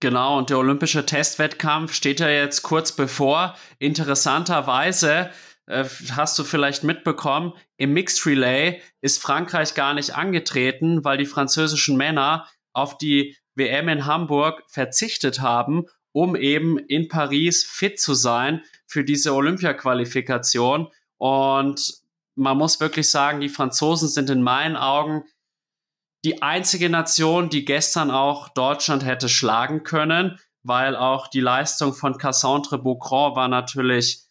[0.00, 3.56] Genau, und der olympische Testwettkampf steht ja jetzt kurz bevor.
[3.78, 5.30] Interessanterweise
[5.66, 11.26] äh, hast du vielleicht mitbekommen, im Mixed Relay ist Frankreich gar nicht angetreten, weil die
[11.26, 18.14] französischen Männer auf die WM in Hamburg verzichtet haben, um eben in Paris fit zu
[18.14, 20.88] sein für diese Olympia-Qualifikation.
[21.16, 21.94] Und
[22.34, 25.24] man muss wirklich sagen, die Franzosen sind in meinen Augen
[26.26, 32.18] die einzige Nation, die gestern auch Deutschland hätte schlagen können, weil auch die Leistung von
[32.18, 34.24] Cassandre Beaucron war natürlich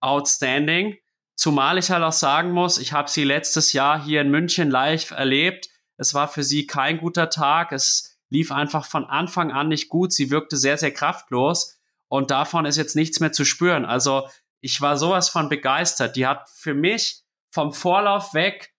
[0.00, 0.98] outstanding.
[1.36, 5.12] Zumal ich halt auch sagen muss, ich habe sie letztes Jahr hier in München live
[5.12, 5.70] erlebt.
[5.96, 7.72] Es war für sie kein guter Tag.
[7.72, 10.12] Es lief einfach von Anfang an nicht gut.
[10.12, 11.80] Sie wirkte sehr, sehr kraftlos.
[12.08, 13.86] Und davon ist jetzt nichts mehr zu spüren.
[13.86, 14.28] Also
[14.60, 16.16] ich war sowas von begeistert.
[16.16, 18.74] Die hat für mich vom Vorlauf weg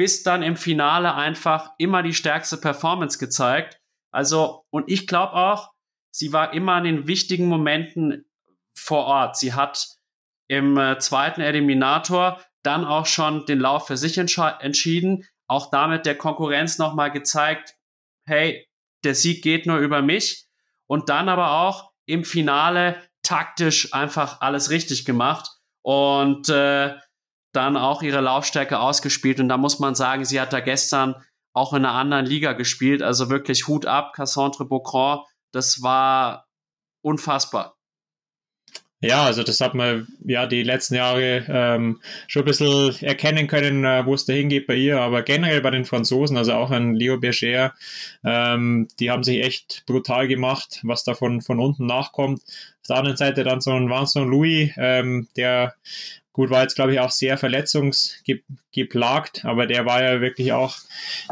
[0.00, 3.78] bis dann im Finale einfach immer die stärkste Performance gezeigt.
[4.10, 5.72] Also, und ich glaube auch,
[6.10, 8.24] sie war immer in den wichtigen Momenten
[8.74, 9.36] vor Ort.
[9.36, 9.98] Sie hat
[10.48, 16.16] im äh, zweiten Eliminator dann auch schon den Lauf für sich entschieden, auch damit der
[16.16, 17.74] Konkurrenz nochmal gezeigt,
[18.24, 18.66] hey,
[19.04, 20.46] der Sieg geht nur über mich.
[20.86, 25.50] Und dann aber auch im Finale taktisch einfach alles richtig gemacht
[25.82, 26.96] und äh,
[27.52, 29.40] dann auch ihre Laufstärke ausgespielt.
[29.40, 31.14] Und da muss man sagen, sie hat da gestern
[31.52, 33.02] auch in einer anderen Liga gespielt.
[33.02, 35.20] Also wirklich Hut ab, Cassandre Beaucron.
[35.52, 36.46] Das war
[37.02, 37.76] unfassbar.
[39.02, 43.82] Ja, also das hat man ja die letzten Jahre ähm, schon ein bisschen erkennen können,
[43.82, 45.00] äh, wo es da hingeht bei ihr.
[45.00, 47.72] Aber generell bei den Franzosen, also auch an Leo Berger,
[48.22, 52.42] ähm, die haben sich echt brutal gemacht, was da von, von unten nachkommt.
[52.42, 55.74] Auf der anderen Seite dann so ein Vincent Louis, ähm, der
[56.32, 60.76] Gut, war jetzt, glaube ich, auch sehr verletzungsgeplagt, aber der war ja wirklich auch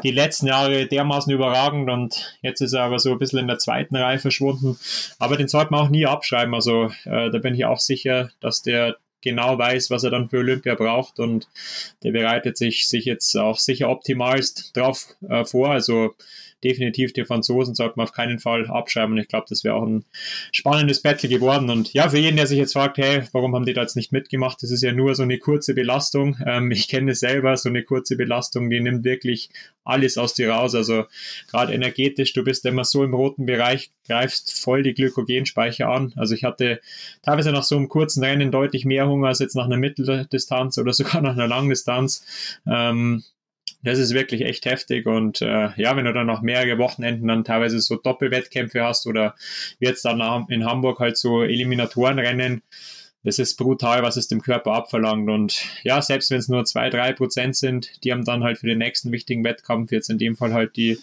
[0.02, 3.58] die letzten Jahre dermaßen überragend und jetzt ist er aber so ein bisschen in der
[3.58, 4.76] zweiten Reihe verschwunden.
[5.20, 6.52] Aber den sollte man auch nie abschreiben.
[6.52, 10.38] Also äh, da bin ich auch sicher, dass der genau weiß, was er dann für
[10.38, 11.48] Olympia braucht und
[12.02, 15.70] der bereitet sich, sich jetzt auch sicher optimalst drauf äh, vor.
[15.70, 16.14] Also
[16.64, 19.16] definitiv die Franzosen sollte man auf keinen Fall abschreiben.
[19.18, 20.04] Ich glaube, das wäre auch ein
[20.52, 21.70] spannendes Battle geworden.
[21.70, 24.12] Und ja, für jeden, der sich jetzt fragt, hey, warum haben die da jetzt nicht
[24.12, 24.62] mitgemacht?
[24.62, 26.36] Das ist ja nur so eine kurze Belastung.
[26.46, 29.50] Ähm, ich kenne es selber, so eine kurze Belastung, die nimmt wirklich
[29.84, 30.74] alles aus dir raus.
[30.74, 31.04] Also
[31.50, 36.12] gerade energetisch, du bist immer so im roten Bereich, greifst voll die Glykogenspeicher an.
[36.16, 36.80] Also ich hatte
[37.22, 40.92] teilweise nach so einem kurzen Rennen deutlich mehr Hunger als jetzt nach einer Mitteldistanz oder
[40.94, 42.24] sogar nach einer Langdistanz.
[42.66, 43.24] Ähm,
[43.82, 47.44] das ist wirklich echt heftig und äh, ja, wenn du dann noch mehrere Wochenenden dann
[47.44, 49.34] teilweise so Doppelwettkämpfe hast oder
[49.78, 52.62] jetzt dann in Hamburg halt so Eliminatorenrennen,
[53.24, 55.28] das ist brutal, was es dem Körper abverlangt.
[55.28, 58.66] Und ja, selbst wenn es nur zwei, drei Prozent sind, die haben dann halt für
[58.66, 60.98] den nächsten wichtigen Wettkampf, jetzt in dem Fall halt die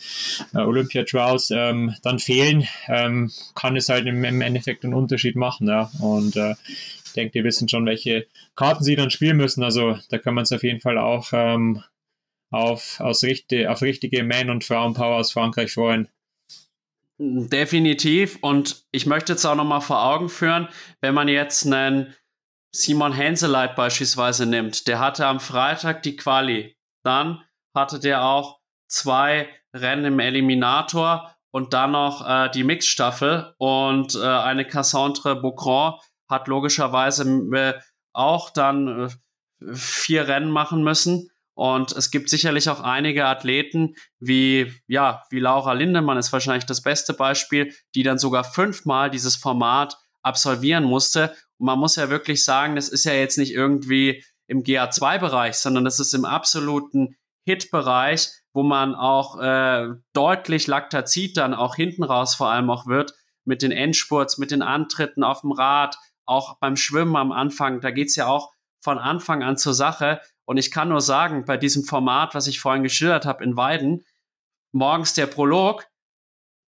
[0.54, 5.36] äh, Olympia Trials, ähm, dann fehlen, ähm, kann es halt im, im, Endeffekt einen Unterschied
[5.36, 5.68] machen.
[5.68, 5.92] Ja.
[6.00, 6.56] Und äh,
[7.06, 9.64] ich denke, die wissen schon, welche Karten sie dann spielen müssen.
[9.64, 11.84] Also da kann man es auf jeden Fall auch ähm,
[12.56, 16.08] auf, aus richtig, auf richtige Man- und Frauenpower aus Frankreich freuen.
[17.18, 18.38] Definitiv.
[18.42, 20.68] Und ich möchte jetzt auch nochmal vor Augen führen,
[21.02, 22.14] wenn man jetzt einen
[22.74, 26.76] Simon Henseleit beispielsweise nimmt, der hatte am Freitag die Quali.
[27.04, 27.42] Dann
[27.74, 33.54] hatte der auch zwei Rennen im Eliminator und dann noch äh, die Mixstaffel.
[33.58, 35.94] Und äh, eine Cassandre Beaucron
[36.30, 37.74] hat logischerweise äh,
[38.12, 39.10] auch dann
[39.62, 41.30] äh, vier Rennen machen müssen.
[41.56, 46.82] Und es gibt sicherlich auch einige Athleten, wie, ja, wie Laura Lindemann ist wahrscheinlich das
[46.82, 51.34] beste Beispiel, die dann sogar fünfmal dieses Format absolvieren musste.
[51.58, 55.86] Und man muss ja wirklich sagen, das ist ja jetzt nicht irgendwie im GA2-Bereich, sondern
[55.86, 57.16] das ist im absoluten
[57.46, 63.14] Hit-Bereich, wo man auch äh, deutlich Laktazid dann auch hinten raus vor allem auch wird,
[63.46, 67.92] mit den Endspurts, mit den Antritten auf dem Rad, auch beim Schwimmen am Anfang, da
[67.92, 70.22] geht's ja auch von Anfang an zur Sache.
[70.46, 74.06] Und ich kann nur sagen, bei diesem Format, was ich vorhin geschildert habe in Weiden,
[74.72, 75.88] morgens der Prolog,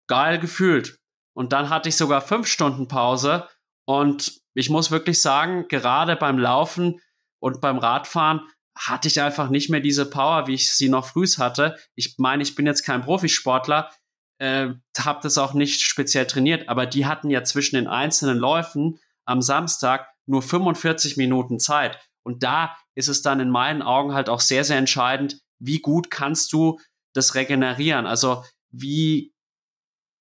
[0.07, 0.99] geil gefühlt.
[1.33, 3.47] Und dann hatte ich sogar fünf Stunden Pause.
[3.85, 6.99] Und ich muss wirklich sagen, gerade beim Laufen
[7.39, 8.41] und beim Radfahren
[8.77, 11.77] hatte ich einfach nicht mehr diese Power, wie ich sie noch frühs hatte.
[11.95, 13.91] Ich meine, ich bin jetzt kein Profisportler,
[14.39, 18.99] äh, habe das auch nicht speziell trainiert, aber die hatten ja zwischen den einzelnen Läufen
[19.25, 21.99] am Samstag nur 45 Minuten Zeit.
[22.27, 26.11] Und da ist es dann in meinen Augen halt auch sehr, sehr entscheidend, wie gut
[26.11, 26.77] kannst du
[27.13, 28.05] das regenerieren?
[28.05, 29.33] Also wie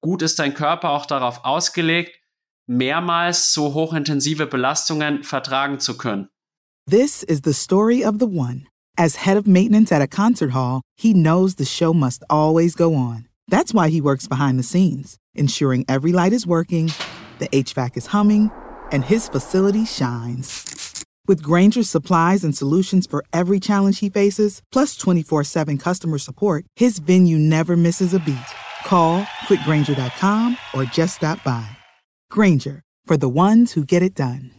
[0.01, 2.16] gut ist dein Körper auch darauf ausgelegt,
[2.69, 6.29] mehrmals so hochintensive Belastungen vertragen zu können.
[6.88, 8.66] This is the story of the one.
[8.97, 12.95] As head of maintenance at a concert hall, he knows the show must always go
[12.95, 13.27] on.
[13.51, 16.92] That's why he works behind the scenes ensuring every light is working,
[17.40, 18.51] the HVAC is humming,
[18.92, 20.86] and his facility shines.
[21.27, 26.65] With Granger's supplies and solutions for every challenge he faces, plus 24 7 customer support,
[26.77, 28.37] his venue never misses a beat.
[28.85, 31.67] Call quickgranger.com or just stop by.
[32.31, 34.53] Granger, for the ones who get it done.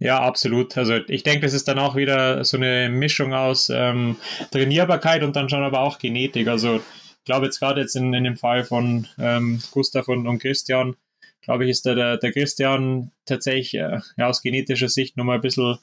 [0.00, 0.76] Ja, absolut.
[0.76, 4.16] Also ich denke, das ist dann auch wieder so eine Mischung aus ähm,
[4.50, 6.48] Trainierbarkeit und dann schon aber auch Genetik.
[6.48, 10.40] Also ich glaube jetzt gerade jetzt in, in dem Fall von ähm, Gustav und, und
[10.40, 10.96] Christian,
[11.44, 15.78] glaube ich, ist der, der, der Christian tatsächlich äh, aus genetischer Sicht nochmal ein bisschen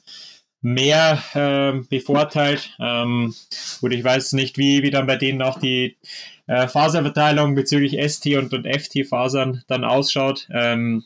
[0.60, 2.76] mehr äh, bevorteilt.
[2.80, 3.34] Ähm,
[3.80, 5.98] gut, ich weiß nicht, wie, wie dann bei denen auch die
[6.46, 10.48] äh, Faserverteilung bezüglich ST und, und FT-Fasern dann ausschaut.
[10.52, 11.04] Ähm,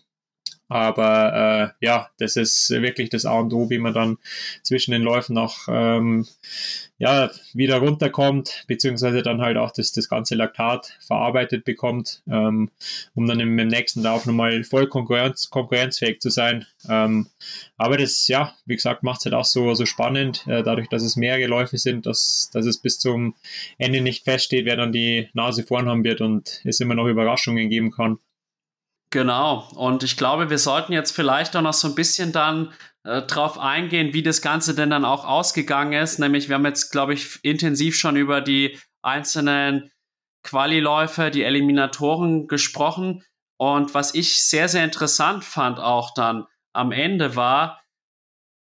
[0.68, 4.18] aber äh, ja, das ist wirklich das A und O, wie man dann
[4.62, 6.26] zwischen den Läufen auch ähm,
[6.98, 12.70] ja, wieder runterkommt, beziehungsweise dann halt auch das, das ganze Laktat verarbeitet bekommt, ähm,
[13.14, 16.66] um dann im, im nächsten Lauf nochmal voll konkurrenz, konkurrenzfähig zu sein.
[16.88, 17.26] Ähm,
[17.76, 21.02] aber das, ja, wie gesagt, macht es halt auch so, so spannend, äh, dadurch, dass
[21.02, 23.34] es mehrere Läufe sind, dass, dass es bis zum
[23.76, 27.68] Ende nicht feststeht, wer dann die Nase vorn haben wird und es immer noch Überraschungen
[27.68, 28.18] geben kann.
[29.10, 29.68] Genau.
[29.76, 32.72] Und ich glaube, wir sollten jetzt vielleicht auch noch so ein bisschen dann
[33.06, 36.18] äh, drauf eingehen, wie das Ganze denn dann auch ausgegangen ist.
[36.18, 39.90] Nämlich, wir haben jetzt, glaube ich, intensiv schon über die einzelnen
[40.42, 43.24] Qualiläufe, die Eliminatoren gesprochen.
[43.58, 47.80] Und was ich sehr, sehr interessant fand auch dann am Ende war,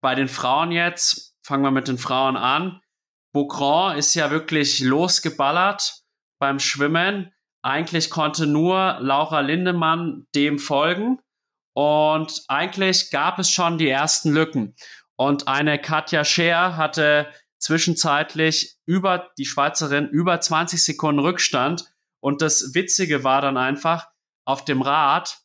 [0.01, 2.81] bei den Frauen jetzt, fangen wir mit den Frauen an.
[3.33, 6.03] Beaugrand ist ja wirklich losgeballert
[6.39, 11.19] beim Schwimmen eigentlich konnte nur Laura Lindemann dem folgen.
[11.75, 14.75] Und eigentlich gab es schon die ersten Lücken.
[15.17, 21.85] Und eine Katja Scher hatte zwischenzeitlich über die Schweizerin über 20 Sekunden Rückstand.
[22.21, 24.09] Und das Witzige war dann einfach,
[24.45, 25.39] auf dem Rad,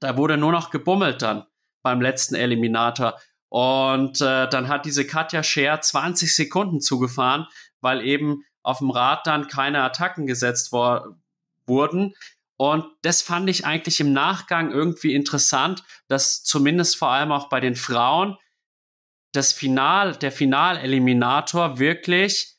[0.00, 1.44] da wurde nur noch gebummelt dann
[1.82, 3.18] beim letzten Eliminator.
[3.48, 7.46] Und äh, dann hat diese Katja Scher 20 Sekunden zugefahren,
[7.80, 12.14] weil eben auf dem Rad dann keine Attacken gesetzt wurden.
[12.58, 17.60] Und das fand ich eigentlich im Nachgang irgendwie interessant, dass zumindest vor allem auch bei
[17.60, 18.38] den Frauen
[19.32, 22.54] das Final, der Finaleliminator wirklich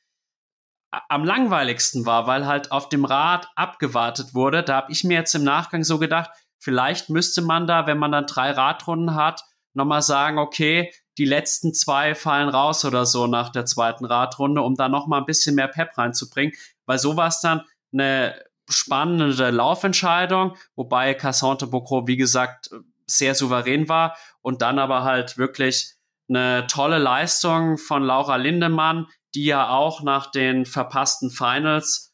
[1.09, 4.63] am langweiligsten war, weil halt auf dem Rad abgewartet wurde.
[4.63, 6.29] Da habe ich mir jetzt im Nachgang so gedacht,
[6.59, 11.73] vielleicht müsste man da, wenn man dann drei Radrunden hat, nochmal sagen, okay, die letzten
[11.73, 15.67] zwei fallen raus oder so nach der zweiten Radrunde, um da nochmal ein bisschen mehr
[15.67, 16.53] Pep reinzubringen,
[16.85, 22.69] weil so war es dann eine spannende Laufentscheidung, wobei Cassante Bocro, wie gesagt,
[23.05, 25.95] sehr souverän war und dann aber halt wirklich
[26.29, 32.13] eine tolle Leistung von Laura Lindemann, die ja auch nach den verpassten Finals,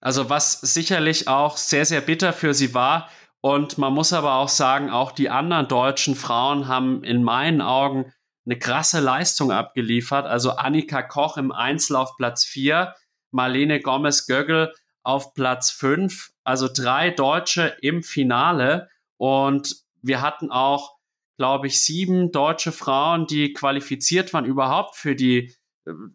[0.00, 3.08] also was sicherlich auch sehr, sehr bitter für sie war.
[3.40, 8.12] Und man muss aber auch sagen, auch die anderen deutschen Frauen haben in meinen Augen
[8.44, 10.26] eine krasse Leistung abgeliefert.
[10.26, 12.94] Also Annika Koch im Einzelauf Platz 4,
[13.30, 14.74] Marlene Gomez-Göggel
[15.04, 18.88] auf Platz 5, also drei Deutsche im Finale.
[19.16, 20.96] Und wir hatten auch,
[21.38, 25.54] glaube ich, sieben deutsche Frauen, die qualifiziert waren überhaupt für die,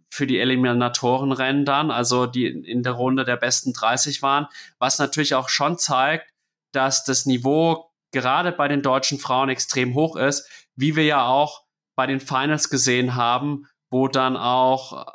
[0.10, 4.48] für die Eliminatorenrennen dann, also die in der Runde der besten 30 waren,
[4.80, 6.32] was natürlich auch schon zeigt,
[6.74, 11.64] dass das Niveau gerade bei den deutschen Frauen extrem hoch ist, wie wir ja auch
[11.96, 15.06] bei den Finals gesehen haben, wo dann auch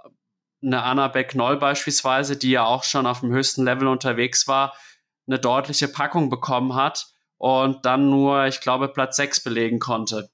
[0.64, 4.74] eine Anna Beck-Noll beispielsweise, die ja auch schon auf dem höchsten Level unterwegs war,
[5.26, 7.06] eine deutliche Packung bekommen hat
[7.38, 10.30] und dann nur, ich glaube, Platz 6 belegen konnte.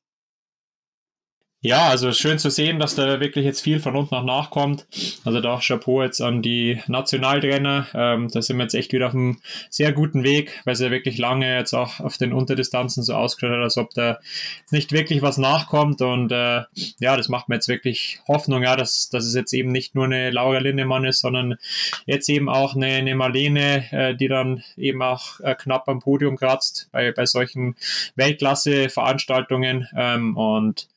[1.62, 4.86] Ja, also schön zu sehen, dass da wirklich jetzt viel von unten nach nachkommt.
[5.26, 7.86] Also da auch Chapeau jetzt an die Nationaltrainer.
[7.92, 10.90] Ähm, da sind wir jetzt echt wieder auf einem sehr guten Weg, weil es ja
[10.90, 14.20] wirklich lange jetzt auch auf den Unterdistanzen so ausgeschaut hat, als ob da
[14.70, 16.00] nicht wirklich was nachkommt.
[16.00, 16.62] Und äh,
[16.98, 20.06] ja, das macht mir jetzt wirklich Hoffnung, ja, dass, dass es jetzt eben nicht nur
[20.06, 21.56] eine Laura Lindemann ist, sondern
[22.06, 26.38] jetzt eben auch eine, eine Marlene, äh, die dann eben auch äh, knapp am Podium
[26.38, 27.76] kratzt bei, bei solchen
[28.16, 29.88] Weltklasse-Veranstaltungen.
[29.94, 30.88] Ähm, und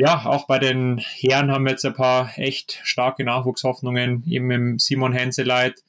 [0.00, 4.78] ja, auch bei den Herren haben wir jetzt ein paar echt starke Nachwuchshoffnungen, eben im
[4.78, 5.84] Simon Henseleit,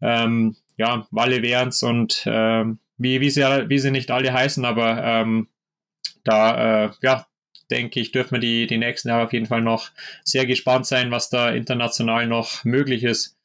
[0.00, 5.02] ähm, ja, Walle Werns und ähm, wie, wie, sie, wie sie nicht alle heißen, aber
[5.02, 5.48] ähm,
[6.22, 7.26] da, äh, ja,
[7.68, 9.90] denke ich, dürfen wir die, die nächsten Jahre auf jeden Fall noch
[10.22, 13.36] sehr gespannt sein, was da international noch möglich ist.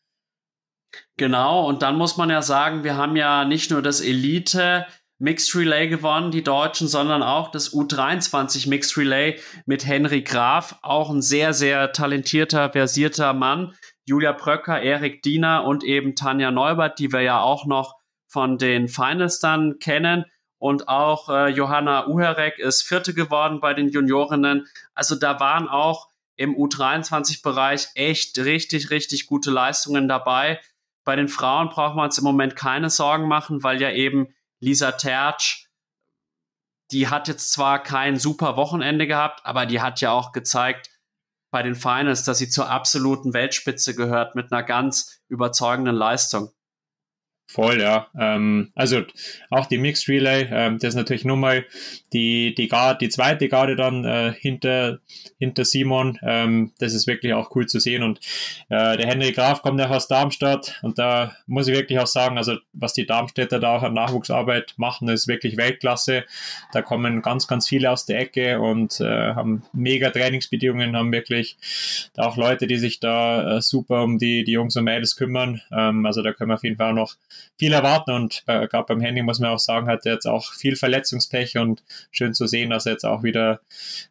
[1.17, 4.85] Genau, und dann muss man ja sagen, wir haben ja nicht nur das Elite
[5.19, 11.09] Mixed Relay gewonnen, die Deutschen, sondern auch das U23 Mixed Relay mit Henry Graf, auch
[11.09, 13.73] ein sehr, sehr talentierter, versierter Mann,
[14.05, 17.95] Julia Bröcker, Erik Diener und eben Tanja Neubert, die wir ja auch noch
[18.27, 20.25] von den Finals dann kennen.
[20.59, 24.67] Und auch äh, Johanna Uherek ist Vierte geworden bei den Juniorinnen.
[24.93, 30.59] Also da waren auch im U23-Bereich echt richtig, richtig gute Leistungen dabei.
[31.03, 34.27] Bei den Frauen brauchen wir uns im Moment keine Sorgen machen, weil ja eben
[34.59, 35.67] Lisa Tertsch,
[36.91, 40.89] die hat jetzt zwar kein super Wochenende gehabt, aber die hat ja auch gezeigt
[41.51, 46.51] bei den Finals, dass sie zur absoluten Weltspitze gehört mit einer ganz überzeugenden Leistung.
[47.49, 48.07] Voll, ja.
[48.19, 49.03] Ähm, also
[49.49, 51.65] auch die Mixed Relay, ähm, das ist natürlich nur mal
[52.11, 54.99] die, die, Garde, die zweite Garde dann äh, hinter,
[55.39, 56.19] hinter Simon.
[56.23, 58.03] Ähm, das ist wirklich auch cool zu sehen.
[58.03, 58.19] Und
[58.67, 62.37] äh, der Henry Graf kommt ja aus Darmstadt und da muss ich wirklich auch sagen,
[62.37, 66.25] also was die Darmstädter da auch an Nachwuchsarbeit machen, ist wirklich Weltklasse.
[66.73, 71.55] Da kommen ganz, ganz viele aus der Ecke und äh, haben mega Trainingsbedingungen, haben wirklich
[72.17, 75.61] auch Leute, die sich da äh, super um die, die Jungs und Mädels kümmern.
[75.71, 77.15] Ähm, also da können wir auf jeden Fall noch
[77.57, 78.11] viel erwarten.
[78.11, 81.57] Und äh, gerade beim Henning muss man auch sagen, hat er jetzt auch viel Verletzungspech
[81.57, 83.59] und schön zu sehen, dass er jetzt auch wieder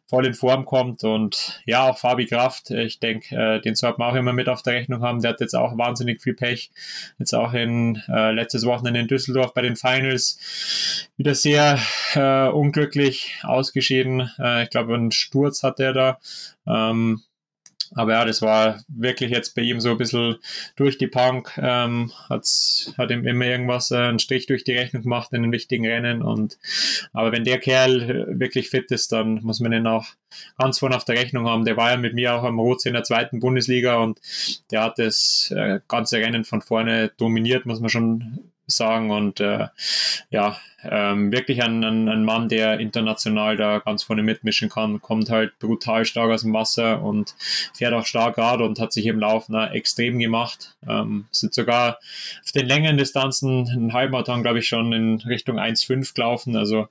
[0.07, 1.03] voll in Form kommt.
[1.03, 4.61] Und ja, auch Fabi Kraft, ich denke, äh, den sollten wir auch immer mit auf
[4.61, 6.71] der Rechnung haben, der hat jetzt auch wahnsinnig viel Pech,
[7.19, 11.07] jetzt auch in äh, letztes Wochenende in Düsseldorf bei den Finals.
[11.17, 11.79] Wieder sehr
[12.13, 16.19] äh, unglücklich ausgeschieden, äh, ich glaube, einen Sturz hat er da,
[16.67, 17.23] ähm,
[17.95, 20.37] aber ja, das war wirklich jetzt bei ihm so ein bisschen
[20.75, 25.03] durch die Punk, ähm, hat's, hat ihm immer irgendwas, äh, einen Strich durch die Rechnung
[25.03, 26.21] gemacht in den wichtigen Rennen.
[26.21, 26.57] Und
[27.13, 30.05] aber wenn der Kerl wirklich fit ist, dann muss man ihn auch
[30.57, 31.65] ganz vorne auf der Rechnung haben.
[31.65, 34.19] Der war ja mit mir auch am Rot in der zweiten Bundesliga und
[34.71, 39.11] der hat das äh, ganze Rennen von vorne dominiert, muss man schon sagen.
[39.11, 39.67] Und äh,
[40.29, 45.29] ja, ähm, wirklich ein, ein, ein Mann, der international da ganz vorne mitmischen kann, kommt
[45.29, 47.35] halt brutal stark aus dem Wasser und
[47.73, 50.75] fährt auch stark Rad und hat sich im Lauf na, extrem gemacht.
[50.87, 51.97] Ähm, sind sogar
[52.43, 56.55] auf den längeren Distanzen, einen Halbmarathon, glaube ich, schon in Richtung 1,5 gelaufen.
[56.55, 56.87] Also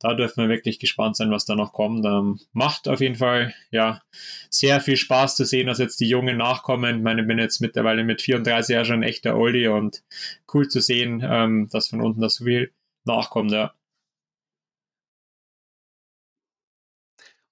[0.00, 2.04] da dürfen wir wirklich gespannt sein, was da noch kommt.
[2.04, 4.02] Ähm, macht auf jeden Fall ja
[4.50, 6.98] sehr viel Spaß zu sehen, dass jetzt die Jungen nachkommen.
[6.98, 10.02] Ich meine, ich bin jetzt mittlerweile mit 34 Jahren schon ein echter Oldie und
[10.52, 12.72] cool zu sehen, ähm, dass von unten das viel
[13.04, 13.72] nachkommt, ja.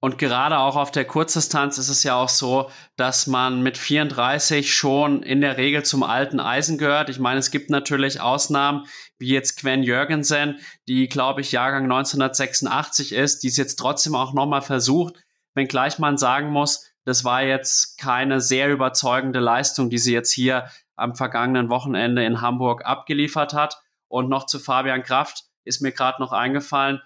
[0.05, 4.75] Und gerade auch auf der Kurzdistanz ist es ja auch so, dass man mit 34
[4.75, 7.09] schon in der Regel zum alten Eisen gehört.
[7.09, 8.85] Ich meine, es gibt natürlich Ausnahmen,
[9.19, 14.33] wie jetzt Gwen Jürgensen, die, glaube ich, Jahrgang 1986 ist, die es jetzt trotzdem auch
[14.35, 15.23] nochmal versucht,
[15.55, 20.69] wenngleich man sagen muss, das war jetzt keine sehr überzeugende Leistung, die sie jetzt hier
[20.97, 23.81] am vergangenen Wochenende in Hamburg abgeliefert hat.
[24.09, 27.01] Und noch zu Fabian Kraft ist mir gerade noch eingefallen.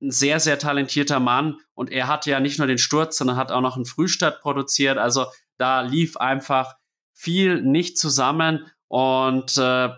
[0.00, 1.58] Ein sehr, sehr talentierter Mann.
[1.74, 4.98] Und er hatte ja nicht nur den Sturz, sondern hat auch noch einen Frühstart produziert.
[4.98, 5.26] Also
[5.58, 6.74] da lief einfach
[7.12, 8.70] viel nicht zusammen.
[8.88, 9.90] Und äh,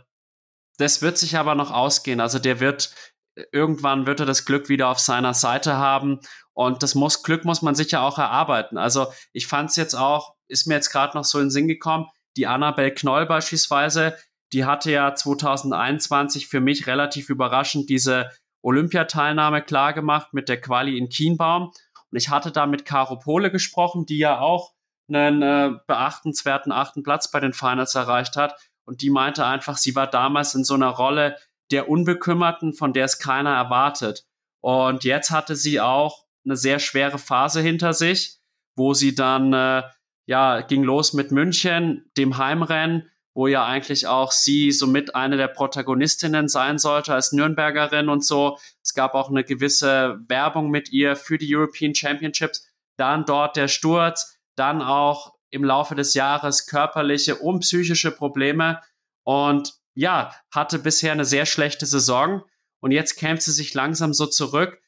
[0.79, 2.21] das wird sich aber noch ausgehen.
[2.21, 2.95] Also der wird
[3.53, 6.21] irgendwann wird er das Glück wieder auf seiner Seite haben.
[6.53, 8.79] Und das muss, Glück muss man sicher auch erarbeiten.
[8.79, 11.69] Also ich fand es jetzt auch, ist mir jetzt gerade noch so in den Sinn
[11.69, 12.07] gekommen,
[12.37, 14.17] die Annabel Knoll beispielsweise,
[14.53, 18.31] die hatte ja 2021 für mich relativ überraschend diese
[18.63, 21.73] Olympiateilnahme klargemacht mit der Quali in Kienbaum.
[22.11, 24.73] Und ich hatte da mit Caro Pole gesprochen, die ja auch
[25.09, 28.55] einen äh, beachtenswerten achten Platz bei den Finals erreicht hat.
[28.87, 31.37] Und die meinte einfach, sie war damals in so einer Rolle
[31.71, 34.25] der Unbekümmerten, von der es keiner erwartet.
[34.61, 38.39] Und jetzt hatte sie auch eine sehr schwere Phase hinter sich,
[38.77, 39.83] wo sie dann, äh,
[40.27, 45.49] ja, ging los mit München, dem Heimrennen, wo ja eigentlich auch sie somit eine der
[45.49, 48.59] Protagonistinnen sein sollte als Nürnbergerin und so.
[48.83, 52.67] Es gab auch eine gewisse Werbung mit ihr für die European Championships.
[52.97, 58.81] Dann dort der Sturz, dann auch im Laufe des Jahres körperliche und psychische Probleme
[59.25, 62.43] und ja, hatte bisher eine sehr schlechte Saison
[62.81, 64.81] und jetzt kämpft sie sich langsam so zurück.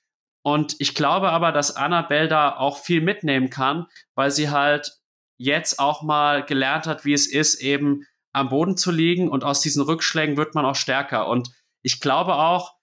[0.42, 5.00] Und ich glaube aber, dass Annabelle da auch viel mitnehmen kann, weil sie halt
[5.36, 9.60] jetzt auch mal gelernt hat, wie es ist, eben am Boden zu liegen und aus
[9.60, 11.28] diesen Rückschlägen wird man auch stärker.
[11.28, 11.50] Und
[11.82, 12.74] ich glaube auch,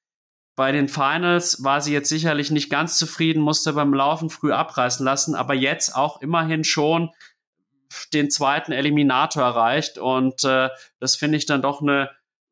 [0.56, 5.04] bei den Finals war sie jetzt sicherlich nicht ganz zufrieden, musste beim Laufen früh abreißen
[5.04, 7.10] lassen, aber jetzt auch immerhin schon
[8.14, 9.98] den zweiten Eliminator erreicht.
[9.98, 12.10] Und äh, das finde ich dann doch eine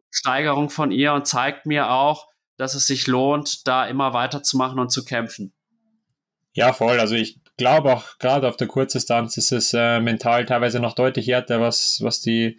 [0.10, 2.28] Steigerung von ihr und zeigt mir auch,
[2.58, 5.54] dass es sich lohnt, da immer weiterzumachen und zu kämpfen.
[6.54, 7.00] Ja, voll.
[7.00, 11.28] Also ich glaube auch gerade auf der Kurzdistanz ist es äh, mental teilweise noch deutlich
[11.28, 12.58] härter, was, was die,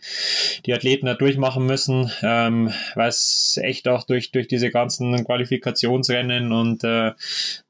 [0.65, 6.53] die Athleten da durchmachen müssen, ähm, weil es echt auch durch, durch diese ganzen Qualifikationsrennen
[6.53, 7.15] und äh,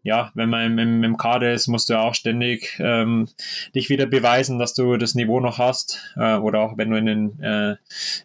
[0.02, 3.28] ja, wenn man im, im, Kader ist, musst du auch ständig ähm,
[3.74, 6.12] dich wieder beweisen, dass du das Niveau noch hast.
[6.16, 7.76] Äh, oder auch wenn du in den, äh,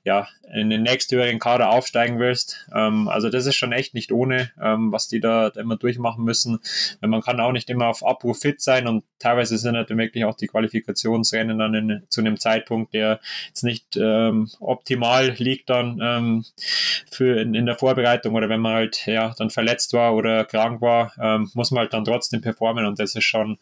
[0.04, 2.68] ja, in den nächsthöheren Kader aufsteigen willst.
[2.74, 6.60] Ähm, also das ist schon echt nicht ohne, ähm, was die da immer durchmachen müssen.
[7.00, 10.26] Weil man kann auch nicht immer auf Abruf fit sein und teilweise sind halt wirklich
[10.26, 16.00] auch die Qualifikationsrennen dann in, zu einem Zeitpunkt, der jetzt nicht ähm, optimal liegt dann
[16.02, 16.46] ähm,
[17.12, 20.82] für in, in der Vorbereitung oder wenn man halt ja dann verletzt war oder krank
[20.82, 23.58] war, ähm, muss man halt dann trotzdem performen und das ist schon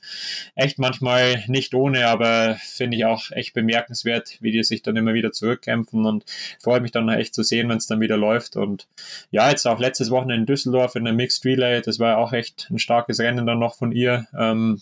[0.53, 5.13] echt manchmal nicht ohne, aber finde ich auch echt bemerkenswert, wie die sich dann immer
[5.13, 6.25] wieder zurückkämpfen und
[6.61, 8.87] freue mich dann echt zu sehen, wenn es dann wieder läuft und
[9.31, 12.67] ja, jetzt auch letztes Wochenende in Düsseldorf in der Mixed Relay, das war auch echt
[12.69, 14.27] ein starkes Rennen dann noch von ihr.
[14.37, 14.81] Ähm,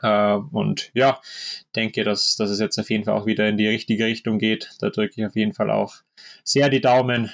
[0.00, 1.20] äh, und ja,
[1.76, 4.70] denke, dass, dass es jetzt auf jeden Fall auch wieder in die richtige Richtung geht.
[4.80, 5.96] Da drücke ich auf jeden Fall auch
[6.44, 7.30] sehr die Daumen.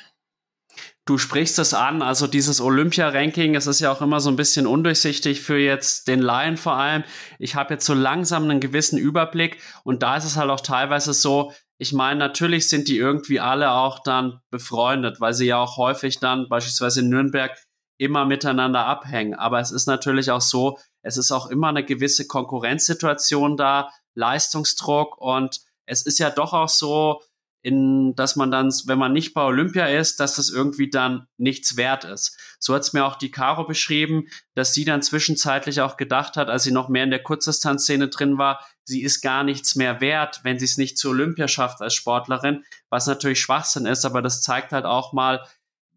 [1.09, 4.67] Du sprichst es an, also dieses Olympia-Ranking, es ist ja auch immer so ein bisschen
[4.67, 7.03] undurchsichtig für jetzt den Laien vor allem.
[7.39, 11.15] Ich habe jetzt so langsam einen gewissen Überblick und da ist es halt auch teilweise
[11.15, 15.79] so, ich meine, natürlich sind die irgendwie alle auch dann befreundet, weil sie ja auch
[15.79, 17.57] häufig dann beispielsweise in Nürnberg
[17.97, 19.33] immer miteinander abhängen.
[19.33, 25.17] Aber es ist natürlich auch so, es ist auch immer eine gewisse Konkurrenzsituation da, Leistungsdruck
[25.17, 27.23] und es ist ja doch auch so,
[27.63, 31.77] in, dass man dann, wenn man nicht bei Olympia ist, dass das irgendwie dann nichts
[31.77, 32.39] wert ist.
[32.59, 36.49] So hat es mir auch die Caro beschrieben, dass sie dann zwischenzeitlich auch gedacht hat,
[36.49, 40.41] als sie noch mehr in der Kurzdistanzszene drin war, sie ist gar nichts mehr wert,
[40.45, 44.41] wenn sie es nicht zu Olympia schafft als Sportlerin, was natürlich Schwachsinn ist, aber das
[44.41, 45.45] zeigt halt auch mal,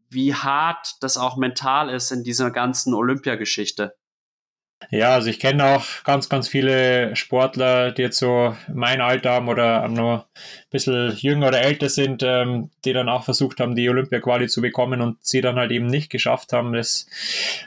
[0.09, 3.95] wie hart das auch mental ist in dieser ganzen Olympiageschichte.
[4.89, 9.47] Ja, also ich kenne auch ganz, ganz viele Sportler, die jetzt so mein Alter haben
[9.47, 13.89] oder nur ein bisschen jünger oder älter sind, ähm, die dann auch versucht haben, die
[13.89, 16.73] Olympia-Quali zu bekommen und sie dann halt eben nicht geschafft haben.
[16.73, 17.05] Das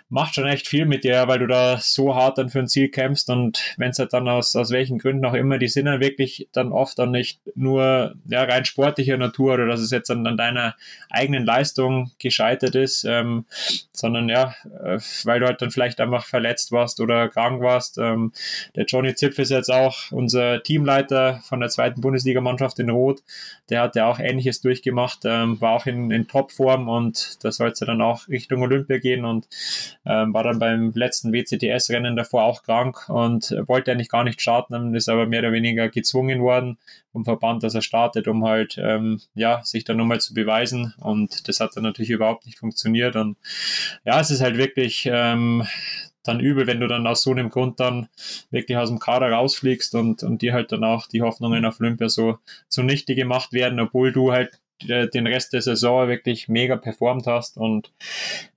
[0.09, 2.89] macht schon echt viel mit dir, weil du da so hart dann für ein Ziel
[2.91, 6.01] kämpfst und wenn es halt dann aus, aus welchen Gründen auch immer, die sind dann
[6.01, 10.27] wirklich dann oft dann nicht nur ja, rein sportlicher Natur oder dass es jetzt dann
[10.27, 10.75] an deiner
[11.11, 13.47] eigenen Leistung gescheitert ist, ähm,
[13.93, 17.99] sondern ja, äh, weil du halt dann vielleicht einfach verletzt warst oder krank warst.
[17.99, 18.33] Ähm,
[18.75, 23.23] der Johnny Zipf ist jetzt auch unser Teamleiter von der zweiten Bundesligamannschaft in Rot.
[23.71, 27.71] Der hat ja auch Ähnliches durchgemacht, ähm, war auch in, in Topform und da soll
[27.71, 29.47] es dann auch Richtung Olympia gehen und
[30.05, 34.95] ähm, war dann beim letzten WCTS-Rennen davor auch krank und wollte eigentlich gar nicht starten,
[34.95, 36.79] ist aber mehr oder weniger gezwungen worden
[37.13, 41.49] vom Verband, dass er startet, um halt ähm, ja sich dann nochmal zu beweisen und
[41.49, 43.37] das hat dann natürlich überhaupt nicht funktioniert und
[44.05, 45.65] ja, es ist halt wirklich ähm,
[46.25, 48.09] dann übel, wenn du dann aus so einem Grund dann
[48.51, 52.09] wirklich aus dem Kader rausfliegst und, und dir halt dann auch die Hoffnungen auf Olympia
[52.09, 54.59] so zunichte gemacht werden, obwohl du halt
[54.89, 57.57] äh, den Rest der Saison wirklich mega performt hast.
[57.57, 57.93] Und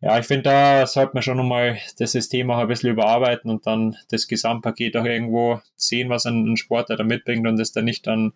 [0.02, 3.68] ja, ich finde, da sollte man schon nochmal das System auch ein bisschen überarbeiten und
[3.68, 8.08] dann das Gesamtpaket auch irgendwo sehen, was ein, Sportler da mitbringt und das dann nicht
[8.08, 8.34] an,